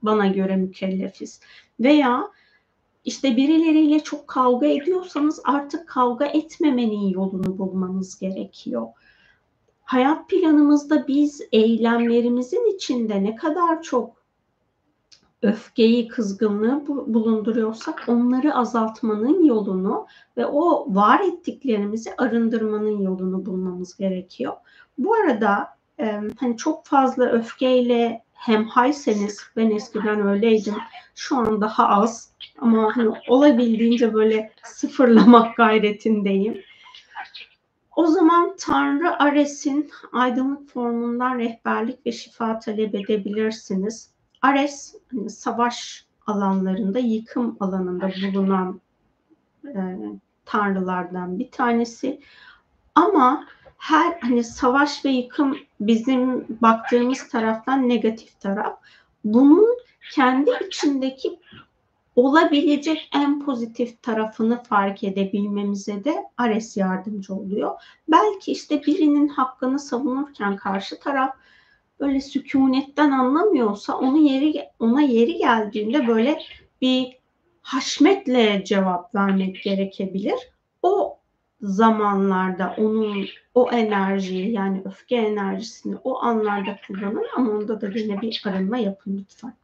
[0.02, 1.40] bana göre mükellefiz.
[1.80, 2.30] Veya
[3.04, 8.86] işte birileriyle çok kavga ediyorsanız artık kavga etmemenin yolunu bulmanız gerekiyor.
[9.84, 14.23] Hayat planımızda biz eylemlerimizin içinde ne kadar çok
[15.44, 24.52] öfkeyi, kızgınlığı bulunduruyorsak onları azaltmanın yolunu ve o var ettiklerimizi arındırmanın yolunu bulmamız gerekiyor.
[24.98, 25.68] Bu arada
[26.40, 30.74] hani çok fazla öfkeyle hemhayseniz ben eskiden öyleydim.
[31.14, 36.60] Şu an daha az ama hani olabildiğince böyle sıfırlamak gayretindeyim.
[37.96, 44.13] O zaman Tanrı Ares'in aydınlık formundan rehberlik ve şifa talep edebilirsiniz.
[44.44, 48.80] Ares hani savaş alanlarında, yıkım alanında bulunan
[49.66, 49.98] e,
[50.44, 52.20] tanrılardan bir tanesi.
[52.94, 53.46] Ama
[53.78, 58.78] her hani savaş ve yıkım bizim baktığımız taraftan negatif taraf.
[59.24, 59.78] Bunun
[60.12, 61.40] kendi içindeki
[62.16, 67.70] olabilecek en pozitif tarafını fark edebilmemize de Ares yardımcı oluyor.
[68.08, 71.36] Belki işte birinin hakkını savunurken karşı taraf
[72.00, 76.38] böyle sükunetten anlamıyorsa onun yeri ona yeri geldiğinde böyle
[76.80, 77.18] bir
[77.62, 80.34] haşmetle cevap vermek gerekebilir.
[80.82, 81.18] O
[81.60, 88.42] zamanlarda onun o enerjiyi yani öfke enerjisini o anlarda kullanın ama onda da yine bir
[88.46, 89.54] arınma yapın lütfen.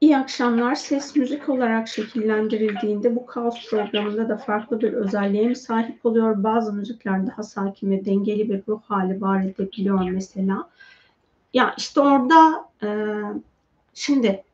[0.00, 0.74] İyi akşamlar.
[0.74, 6.44] Ses müzik olarak şekillendirildiğinde bu kaos programında da farklı bir özelliğe mi sahip oluyor?
[6.44, 10.70] Bazı müzikler daha sakin ve dengeli bir ruh hali var edebiliyor mesela.
[11.54, 12.88] Ya işte orada e,
[13.94, 14.44] şimdi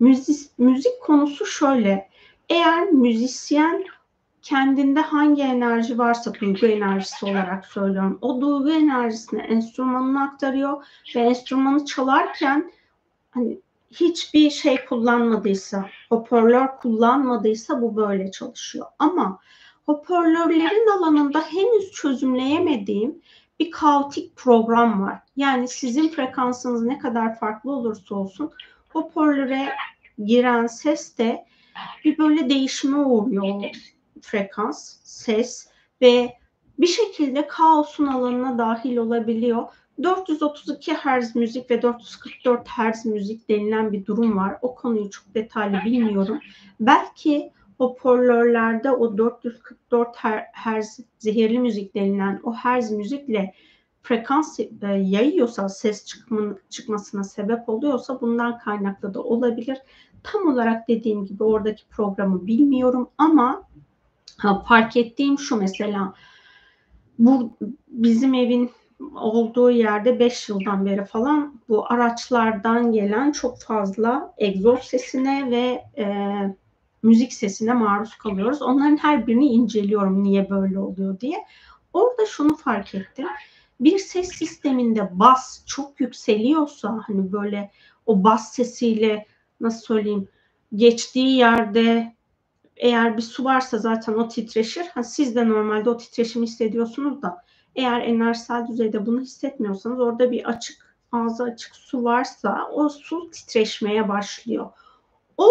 [0.00, 2.08] müzik, müzik konusu şöyle.
[2.48, 3.84] Eğer müzisyen
[4.42, 8.18] kendinde hangi enerji varsa duygu enerjisi olarak söylüyorum.
[8.22, 10.84] O duygu enerjisini enstrümanına aktarıyor
[11.16, 12.72] ve enstrümanı çalarken
[13.30, 13.58] hani
[13.90, 18.86] hiçbir şey kullanmadıysa, hoparlör kullanmadıysa bu böyle çalışıyor.
[18.98, 19.40] Ama
[19.86, 23.22] hoparlörlerin alanında henüz çözümleyemediğim
[23.60, 25.18] bir kaotik program var.
[25.36, 28.50] Yani sizin frekansınız ne kadar farklı olursa olsun
[28.88, 29.68] hoparlöre
[30.24, 31.44] giren ses de
[32.04, 33.70] bir böyle değişime uğruyor
[34.22, 35.68] frekans, ses
[36.02, 36.34] ve
[36.78, 39.64] bir şekilde kaosun alanına dahil olabiliyor.
[40.02, 44.58] 432 Hz müzik ve 444 Hz müzik denilen bir durum var.
[44.62, 46.40] O konuyu çok detaylı bilmiyorum.
[46.80, 50.16] Belki hoparlörlerde o 444
[50.52, 53.54] Hz zehirli müzik denilen o Hz müzikle
[54.02, 59.78] frekans e, yayıyorsa, ses çıkma, çıkmasına sebep oluyorsa bundan kaynaklı da olabilir.
[60.22, 63.62] Tam olarak dediğim gibi oradaki programı bilmiyorum ama
[64.68, 66.14] fark ettiğim şu mesela
[67.18, 67.56] bu
[67.88, 68.70] bizim evin
[69.14, 76.06] olduğu yerde 5 yıldan beri falan bu araçlardan gelen çok fazla egzoz sesine ve e,
[77.02, 78.62] müzik sesine maruz kalıyoruz.
[78.62, 81.44] Onların her birini inceliyorum niye böyle oluyor diye.
[81.92, 83.26] Orada şunu fark ettim.
[83.80, 87.70] Bir ses sisteminde bas çok yükseliyorsa hani böyle
[88.06, 89.26] o bas sesiyle
[89.60, 90.28] nasıl söyleyeyim
[90.74, 92.14] geçtiği yerde
[92.76, 94.84] eğer bir su varsa zaten o titreşir.
[94.94, 97.44] Ha, siz de normalde o titreşimi hissediyorsunuz da
[97.80, 104.08] eğer enerjisel düzeyde bunu hissetmiyorsanız orada bir açık, ağzı açık su varsa o su titreşmeye
[104.08, 104.70] başlıyor.
[105.36, 105.46] O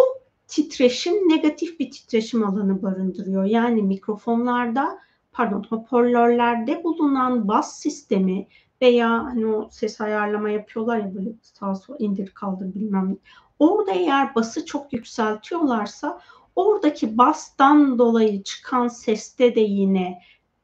[0.48, 3.44] titreşim negatif bir titreşim alanı barındırıyor.
[3.44, 5.00] Yani mikrofonlarda
[5.32, 8.48] pardon hoparlörlerde bulunan bas sistemi
[8.82, 13.16] veya hani o ses ayarlama yapıyorlar ya böyle sağ sol indir kaldır bilmem ne.
[13.60, 16.20] Orada eğer bası çok yükseltiyorlarsa
[16.56, 20.22] oradaki bastan dolayı çıkan seste de yine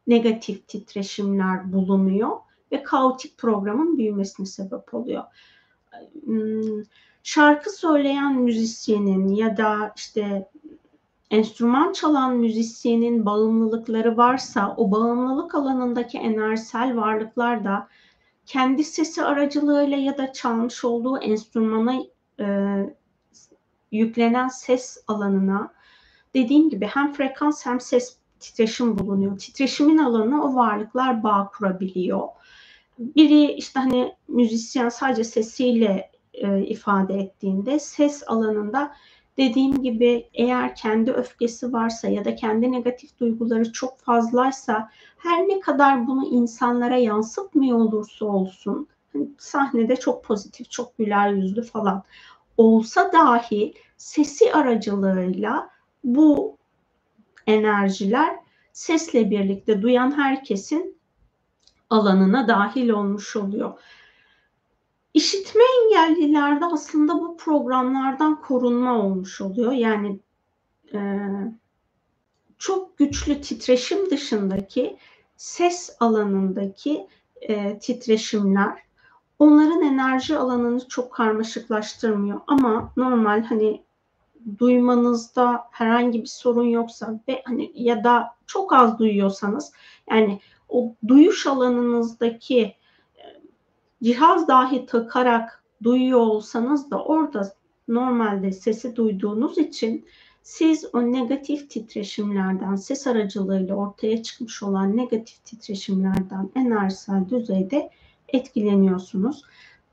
[0.07, 2.37] negatif titreşimler bulunuyor
[2.71, 5.23] ve kaotik programın büyümesine sebep oluyor.
[6.25, 6.83] Hmm,
[7.23, 10.49] şarkı söyleyen müzisyenin ya da işte
[11.31, 17.87] enstrüman çalan müzisyenin bağımlılıkları varsa o bağımlılık alanındaki enerjisel varlıklar da
[18.45, 21.95] kendi sesi aracılığıyla ya da çalmış olduğu enstrümana
[22.39, 22.45] e,
[23.91, 25.73] yüklenen ses alanına
[26.33, 29.37] dediğim gibi hem frekans hem ses titreşim bulunuyor.
[29.37, 32.27] Titreşimin alanına o varlıklar bağ kurabiliyor.
[32.99, 38.91] Biri işte hani müzisyen sadece sesiyle e, ifade ettiğinde ses alanında
[39.37, 45.59] dediğim gibi eğer kendi öfkesi varsa ya da kendi negatif duyguları çok fazlaysa her ne
[45.59, 52.03] kadar bunu insanlara yansıtmıyor olursa olsun hani sahnede çok pozitif, çok güler yüzlü falan
[52.57, 55.69] olsa dahi sesi aracılığıyla
[56.03, 56.57] bu
[57.47, 58.35] enerjiler
[58.73, 60.97] sesle birlikte duyan herkesin
[61.89, 63.79] alanına dahil olmuş oluyor.
[65.13, 69.71] İşitme engellilerde aslında bu programlardan korunma olmuş oluyor.
[69.71, 70.19] Yani
[70.93, 71.19] e,
[72.57, 74.97] çok güçlü titreşim dışındaki
[75.37, 77.07] ses alanındaki
[77.41, 78.85] e, titreşimler
[79.39, 82.41] onların enerji alanını çok karmaşıklaştırmıyor.
[82.47, 83.84] Ama normal hani
[84.59, 89.71] duymanızda herhangi bir sorun yoksa ve hani ya da çok az duyuyorsanız
[90.09, 90.39] yani
[90.69, 92.75] o duyuş alanınızdaki e,
[94.03, 97.53] cihaz dahi takarak duyuyor olsanız da orada
[97.87, 100.05] normalde sesi duyduğunuz için
[100.45, 107.89] siz o negatif titreşimlerden, ses aracılığıyla ortaya çıkmış olan negatif titreşimlerden enerjisel düzeyde
[108.27, 109.43] etkileniyorsunuz.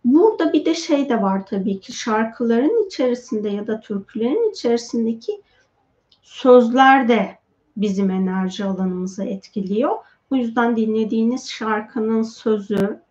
[0.04, 5.42] Burada bir de şey de var tabii ki şarkıların içerisinde ya da türkülerin içerisindeki
[6.22, 7.38] sözler de
[7.76, 9.90] bizim enerji alanımızı etkiliyor.
[10.30, 13.02] Bu yüzden dinlediğiniz şarkının sözü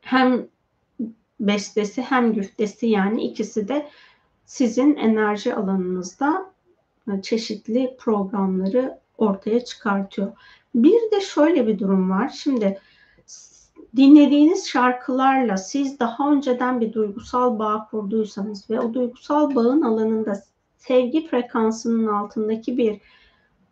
[0.00, 0.46] hem
[1.40, 3.88] bestesi hem güftesi yani ikisi de
[4.44, 6.52] sizin enerji alanınızda
[7.22, 10.32] çeşitli programları ortaya çıkartıyor.
[10.74, 12.28] Bir de şöyle bir durum var.
[12.28, 12.80] Şimdi
[13.96, 20.42] dinlediğiniz şarkılarla siz daha önceden bir duygusal bağ kurduysanız ve o duygusal bağın alanında
[20.76, 23.00] sevgi frekansının altındaki bir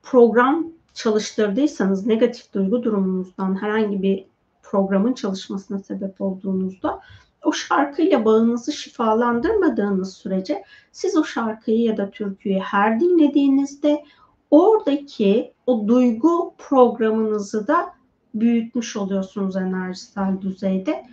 [0.02, 4.24] program çalıştırdıysanız negatif duygu durumunuzdan herhangi bir
[4.62, 7.00] programın çalışmasına sebep olduğunuzda
[7.44, 14.04] o şarkıyla bağınızı şifalandırmadığınız sürece siz o şarkıyı ya da türküyü her dinlediğinizde
[14.50, 17.92] oradaki o duygu programınızı da
[18.34, 21.06] büyütmüş oluyorsunuz enerjisel düzeyde.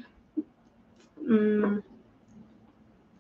[1.26, 1.82] Hmm,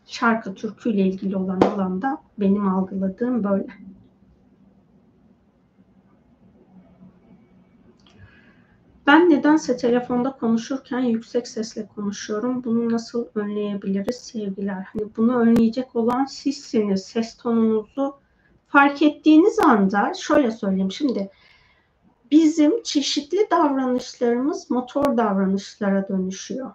[0.05, 3.67] şarkı türküyle ilgili olan alanda benim algıladığım böyle.
[9.07, 12.63] Ben nedense telefonda konuşurken yüksek sesle konuşuyorum.
[12.63, 14.87] Bunu nasıl önleyebiliriz sevgiler?
[14.93, 17.03] Hani bunu önleyecek olan sizsiniz.
[17.03, 18.15] Ses tonunuzu
[18.67, 21.29] fark ettiğiniz anda şöyle söyleyeyim şimdi
[22.31, 26.71] bizim çeşitli davranışlarımız motor davranışlara dönüşüyor.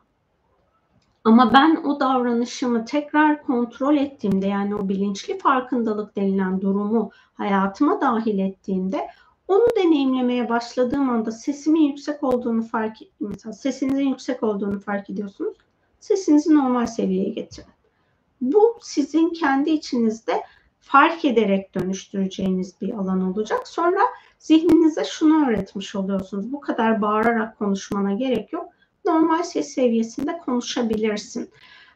[1.24, 8.38] Ama ben o davranışımı tekrar kontrol ettiğimde yani o bilinçli farkındalık denilen durumu hayatıma dahil
[8.38, 9.08] ettiğimde
[9.48, 15.56] onu deneyimlemeye başladığım anda sesimin yüksek olduğunu fark mesela sesinizin yüksek olduğunu fark ediyorsunuz.
[16.00, 17.68] Sesinizi normal seviyeye getirin.
[18.40, 20.42] Bu sizin kendi içinizde
[20.84, 23.68] fark ederek dönüştüreceğiniz bir alan olacak.
[23.68, 24.00] Sonra
[24.38, 26.52] zihninize şunu öğretmiş oluyorsunuz.
[26.52, 28.68] Bu kadar bağırarak konuşmana gerek yok.
[29.04, 31.50] Normal ses seviyesinde konuşabilirsin.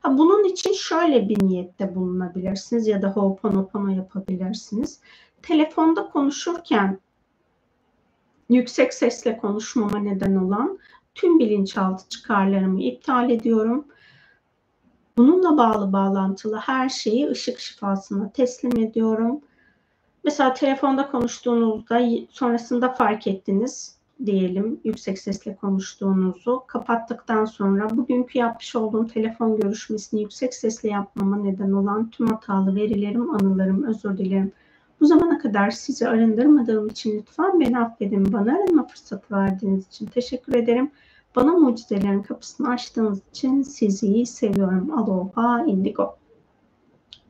[0.05, 5.01] Bunun için şöyle bir niyette bulunabilirsiniz ya da ho'oponopono yapabilirsiniz.
[5.43, 6.99] Telefonda konuşurken
[8.49, 10.79] yüksek sesle konuşmama neden olan
[11.15, 13.85] tüm bilinçaltı çıkarlarımı iptal ediyorum.
[15.19, 19.41] Bununla bağlı bağlantılı her şeyi ışık şifasına teslim ediyorum.
[20.25, 22.01] Mesela telefonda konuştuğunuzda
[22.31, 23.97] sonrasında fark ettiniz
[24.27, 31.73] diyelim yüksek sesle konuştuğunuzu kapattıktan sonra bugünkü yapmış olduğum telefon görüşmesini yüksek sesle yapmama neden
[31.73, 34.53] olan tüm hatalı verilerim, anılarım, özür dilerim
[35.01, 38.33] bu zamana kadar sizi arındırmadığım için lütfen beni affedin.
[38.33, 40.91] Bana arınma fırsatı verdiğiniz için teşekkür ederim.
[41.37, 44.99] Bana mucizelerin kapısını açtığınız için sizi seviyorum.
[44.99, 46.17] Aloha indigo.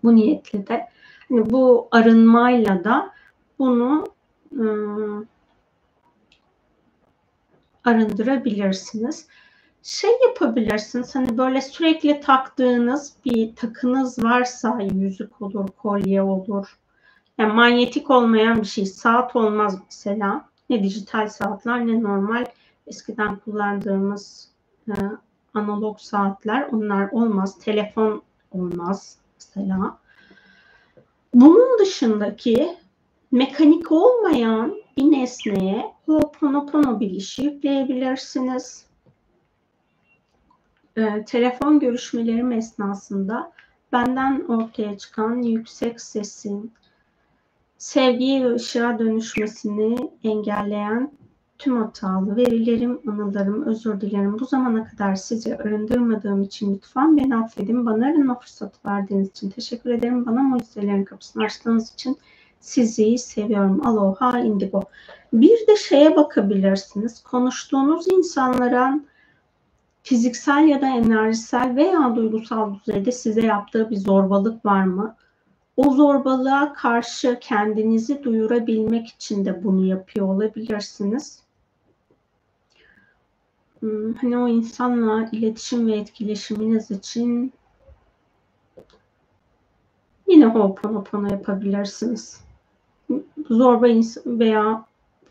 [0.04, 0.88] Bu niyetle de
[1.28, 3.12] hani bu arınmayla da
[3.58, 4.04] bunu
[4.52, 5.26] ıı,
[7.84, 9.26] arındırabilirsiniz.
[9.82, 16.78] Şey yapabilirsiniz hani böyle sürekli taktığınız bir takınız varsa yüzük olur, kolye olur,
[17.38, 18.86] yani manyetik olmayan bir şey.
[18.86, 20.48] Saat olmaz mesela.
[20.70, 22.44] Ne dijital saatler ne normal
[22.88, 24.48] eskiden kullandığımız
[24.88, 24.92] e,
[25.54, 27.58] analog saatler onlar olmaz.
[27.58, 28.22] Telefon
[28.52, 29.98] olmaz mesela.
[31.34, 32.76] Bunun dışındaki
[33.32, 38.86] mekanik olmayan bir nesneye Ho'oponopono bilişi yükleyebilirsiniz.
[40.96, 43.52] E, telefon görüşmelerim esnasında
[43.92, 46.72] benden ortaya çıkan yüksek sesin,
[47.78, 51.12] sevgiye ve ışığa dönüşmesini engelleyen
[51.58, 54.38] tüm hatalı verilerim, anılarım, özür dilerim.
[54.38, 57.86] Bu zamana kadar sizi arındırmadığım için lütfen beni affedin.
[57.86, 60.26] Bana arınma fırsatı verdiğiniz için teşekkür ederim.
[60.26, 62.18] Bana mucizelerin kapısını açtığınız için
[62.60, 63.86] sizi seviyorum.
[63.86, 64.82] Aloha indigo.
[65.32, 67.22] Bir de şeye bakabilirsiniz.
[67.22, 69.00] Konuştuğunuz insanlara
[70.02, 75.16] fiziksel ya da enerjisel veya duygusal düzeyde size yaptığı bir zorbalık var mı?
[75.78, 81.42] o zorbalığa karşı kendinizi duyurabilmek için de bunu yapıyor olabilirsiniz.
[83.80, 87.52] Hmm, hani o insanla iletişim ve etkileşiminiz için
[90.26, 92.40] yine Ho'oponopono yapabilirsiniz.
[93.48, 93.86] Zorba
[94.26, 94.84] veya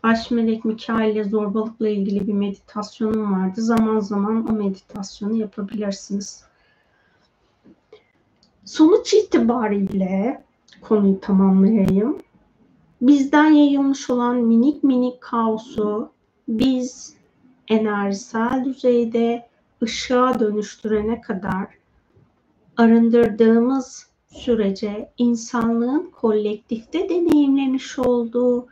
[0.04, 3.62] Baş Melek Mikail ile zorbalıkla ilgili bir meditasyonum vardı.
[3.62, 6.44] Zaman zaman o meditasyonu yapabilirsiniz.
[8.64, 10.44] Sonuç itibariyle
[10.80, 12.18] konuyu tamamlayayım.
[13.00, 16.10] Bizden yayılmış olan minik minik kaosu
[16.48, 17.17] biz
[17.68, 19.48] enerjisel düzeyde
[19.82, 21.66] ışığa dönüştürene kadar
[22.76, 28.66] arındırdığımız sürece insanlığın kolektifte deneyimlemiş olduğu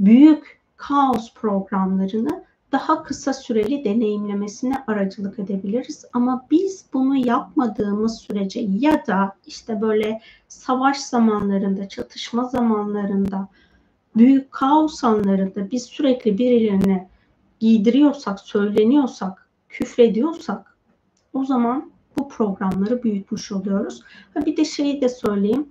[0.00, 6.04] büyük kaos programlarını daha kısa süreli deneyimlemesine aracılık edebiliriz.
[6.12, 13.48] Ama biz bunu yapmadığımız sürece ya da işte böyle savaş zamanlarında, çatışma zamanlarında,
[14.16, 17.08] büyük kaos anlarında biz sürekli birilerine
[17.64, 20.76] giydiriyorsak, söyleniyorsak, küfrediyorsak
[21.32, 24.02] o zaman bu programları büyütmüş oluyoruz.
[24.46, 25.68] Bir de şeyi de söyleyeyim.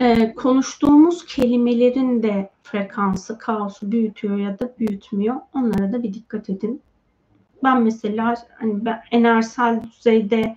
[0.00, 5.36] Ee, konuştuğumuz kelimelerin de frekansı, kaosu büyütüyor ya da büyütmüyor.
[5.54, 6.82] Onlara da bir dikkat edin.
[7.64, 10.56] Ben mesela hani ben enerjisel düzeyde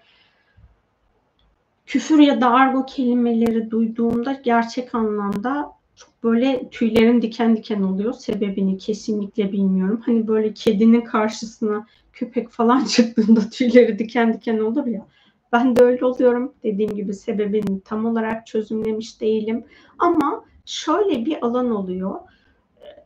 [1.86, 8.14] küfür ya da argo kelimeleri duyduğumda gerçek anlamda çok böyle tüylerim diken diken oluyor.
[8.14, 10.02] Sebebini kesinlikle bilmiyorum.
[10.06, 15.08] Hani böyle kedinin karşısına köpek falan çıktığında tüyleri diken diken olur ya.
[15.54, 16.54] Ben de öyle oluyorum.
[16.64, 19.66] Dediğim gibi sebebini tam olarak çözümlemiş değilim.
[20.00, 22.16] Ama şöyle bir alan oluyor.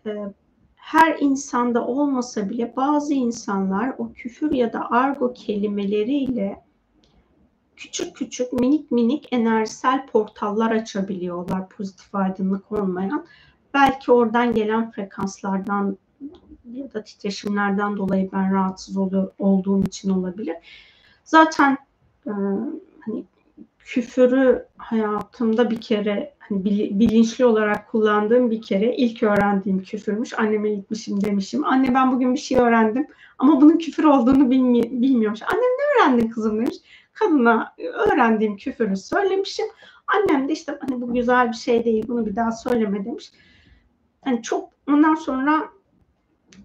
[0.06, 0.16] Ee,
[0.76, 6.64] her insanda olmasa bile bazı insanlar o küfür ya da argo kelimeleriyle
[7.80, 13.26] küçük küçük minik minik enerjisel portallar açabiliyorlar pozitif aydınlık olmayan.
[13.74, 15.98] Belki oradan gelen frekanslardan
[16.74, 20.56] ya da titreşimlerden dolayı ben rahatsız oluyor, olduğum için olabilir.
[21.24, 21.78] Zaten
[22.28, 22.32] e,
[23.00, 23.26] hani
[23.80, 26.66] küfürü hayatımda bir kere hani
[27.00, 30.40] bilinçli olarak kullandığım bir kere ilk öğrendiğim küfürmüş.
[30.40, 31.66] Anneme gitmişim demişim.
[31.66, 33.08] Anne ben bugün bir şey öğrendim
[33.38, 35.42] ama bunun küfür olduğunu bilmi bilmiyormuş.
[35.42, 36.76] Annem ne öğrendin kızım demiş.
[37.20, 39.66] Kadına öğrendiğim küfürü söylemişim.
[40.08, 43.32] Annem de işte hani bu güzel bir şey değil bunu bir daha söyleme demiş.
[44.26, 45.70] Yani çok ondan sonra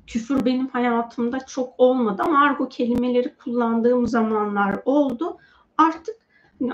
[0.06, 5.38] küfür benim hayatımda çok olmadı ama argo kelimeleri kullandığım zamanlar oldu.
[5.78, 6.16] Artık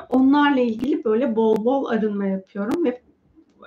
[0.08, 3.02] onlarla ilgili böyle bol bol arınma yapıyorum ve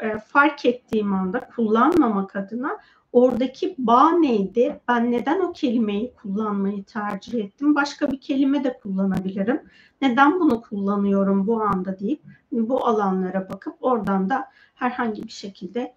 [0.01, 2.77] e, fark ettiğim anda kullanmamak adına
[3.13, 4.79] oradaki bağ neydi?
[4.87, 7.75] Ben neden o kelimeyi kullanmayı tercih ettim?
[7.75, 9.61] Başka bir kelime de kullanabilirim.
[10.01, 14.45] Neden bunu kullanıyorum bu anda deyip bu alanlara bakıp oradan da
[14.75, 15.93] herhangi bir şekilde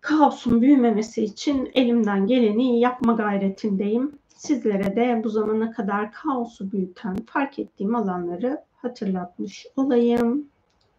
[0.00, 4.18] kaosun büyümemesi için elimden geleni yapma gayretindeyim.
[4.28, 10.48] Sizlere de bu zamana kadar kaosu büyüten fark ettiğim alanları hatırlatmış olayım.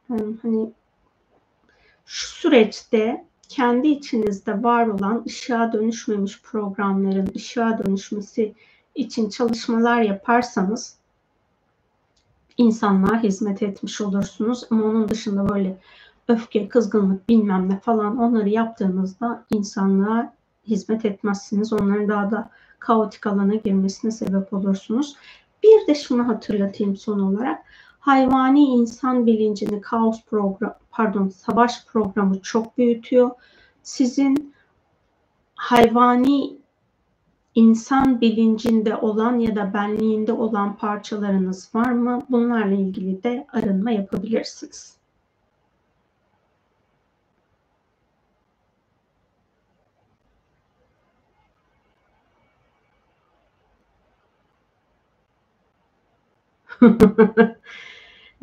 [0.08, 0.72] Hani
[2.06, 8.54] şu süreçte kendi içinizde var olan ışığa dönüşmemiş programların ışığa dönüşmesi
[8.96, 10.98] için çalışmalar yaparsanız
[12.58, 14.64] insanlığa hizmet etmiş olursunuz.
[14.70, 15.78] Ama onun dışında böyle
[16.28, 20.34] öfke, kızgınlık bilmem ne falan onları yaptığınızda insanlığa
[20.68, 21.74] hizmet etmezsiniz.
[21.74, 25.16] Onların daha da kaotik alana girmesine sebep olursunuz.
[25.64, 27.66] Bir de şunu hatırlatayım son olarak.
[28.06, 33.32] Hayvani insan bilincini kaos program pardon savaş programı çok büyütüyor.
[33.84, 34.56] Sizin
[35.56, 36.58] hayvani
[37.56, 42.22] insan bilincinde olan ya da benliğinde olan parçalarınız var mı?
[42.30, 44.98] Bunlarla ilgili de arınma yapabilirsiniz.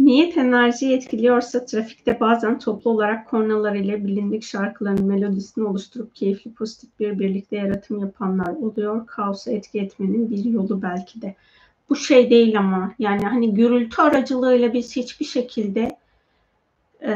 [0.03, 7.01] Niyet enerjiyi etkiliyorsa trafikte bazen toplu olarak kornalar ile bilindik şarkıların melodisini oluşturup keyifli pozitif
[7.01, 9.07] bir birlikte yaratım yapanlar oluyor.
[9.07, 11.35] Kaosu etki etmenin bir yolu belki de.
[11.89, 15.99] Bu şey değil ama yani hani gürültü aracılığıyla biz hiçbir şekilde
[17.03, 17.13] e,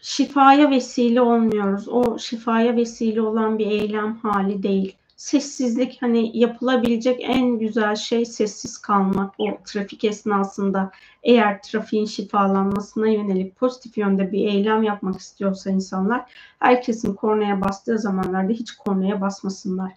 [0.00, 1.88] şifaya vesile olmuyoruz.
[1.88, 8.78] O şifaya vesile olan bir eylem hali değil sessizlik hani yapılabilecek en güzel şey sessiz
[8.78, 10.90] kalmak o trafik esnasında
[11.22, 18.52] eğer trafiğin şifalanmasına yönelik pozitif yönde bir eylem yapmak istiyorsa insanlar herkesin kornaya bastığı zamanlarda
[18.52, 19.92] hiç kornaya basmasınlar.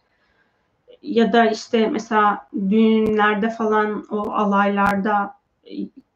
[1.01, 5.35] Ya da işte mesela düğünlerde falan o alaylarda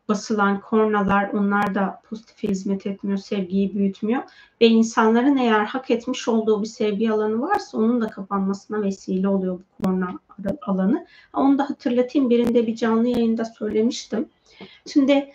[0.10, 4.24] basılan kornalar onlar da pozitife hizmet etmiyor, sevgiyi büyütmüyor.
[4.62, 9.60] Ve insanların eğer hak etmiş olduğu bir sevgi alanı varsa onun da kapanmasına vesile oluyor
[9.60, 10.20] bu korna
[10.62, 11.06] alanı.
[11.34, 12.30] Onu da hatırlatayım.
[12.30, 14.30] Birinde bir canlı yayında söylemiştim.
[14.86, 15.32] Şimdi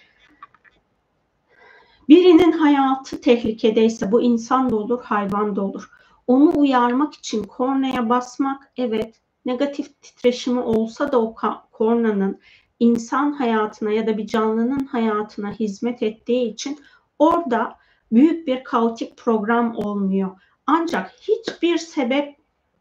[2.09, 5.91] birinin hayatı tehlikedeyse bu insan da olur, hayvan da olur.
[6.27, 9.15] Onu uyarmak için kornaya basmak evet
[9.47, 11.35] negatif titreşimi olsa da o
[11.73, 12.41] kornanın
[12.83, 16.79] insan hayatına ya da bir canlının hayatına hizmet ettiği için
[17.19, 17.79] orada
[18.13, 20.31] büyük bir kaotik program olmuyor.
[20.67, 22.37] Ancak hiçbir sebep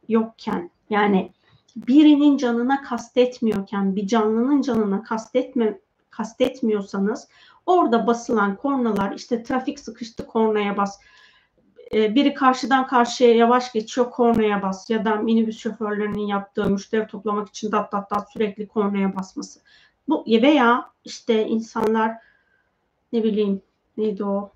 [0.08, 1.32] yokken yani
[1.76, 5.80] birinin canına kastetmiyorken bir canlının canına kastetme
[6.10, 7.28] kastetmiyorsanız
[7.66, 11.00] orada basılan kornalar işte trafik sıkıştı kornaya bas
[11.94, 17.50] e, biri karşıdan karşıya yavaş geçiyor kornaya bas ya da minibüs şoförlerinin yaptığı müşteri toplamak
[17.50, 19.60] için dat dat dat sürekli kornaya basması.
[20.12, 22.18] Bu veya işte insanlar
[23.14, 23.62] ne bileyim
[23.98, 24.52] neydi o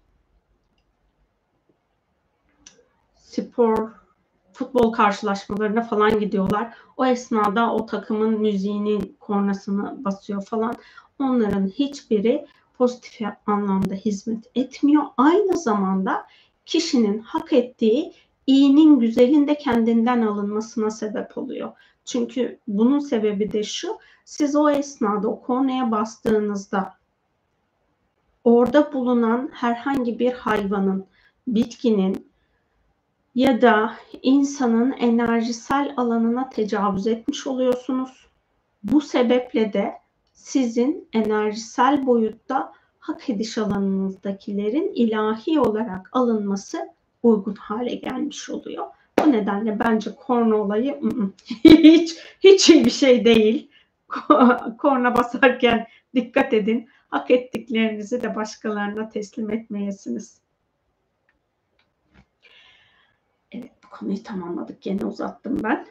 [3.18, 3.92] spor
[4.54, 6.74] futbol karşılaşmalarına falan gidiyorlar.
[6.98, 10.76] O esnada o takımın müziğinin kornasını basıyor falan.
[11.20, 12.46] Onların hiçbiri
[12.78, 15.04] pozitif anlamda hizmet etmiyor.
[15.18, 16.28] Aynı zamanda
[16.66, 18.14] kişinin hak ettiği
[18.48, 21.72] iyinin güzelin de kendinden alınmasına sebep oluyor.
[22.06, 26.94] Çünkü bunun sebebi de şu, siz o esnada o kornaya bastığınızda
[28.44, 31.06] orada bulunan herhangi bir hayvanın,
[31.48, 32.28] bitkinin
[33.36, 38.28] ya da insanın enerjisel alanına tecavüz etmiş oluyorsunuz.
[38.84, 39.94] Bu sebeple de
[40.34, 46.90] sizin enerjisel boyutta hak ediş alanınızdakilerin ilahi olarak alınması
[47.24, 48.86] uygun hale gelmiş oluyor.
[49.26, 51.00] Bu nedenle bence korna olayı
[51.64, 53.72] hiç hiç iyi bir şey değil.
[54.78, 56.90] korna basarken dikkat edin.
[57.10, 60.42] Hak ettiklerinizi de başkalarına teslim etmeyesiniz.
[63.52, 64.82] Evet bu konuyu tamamladık.
[64.82, 65.88] Gene uzattım ben.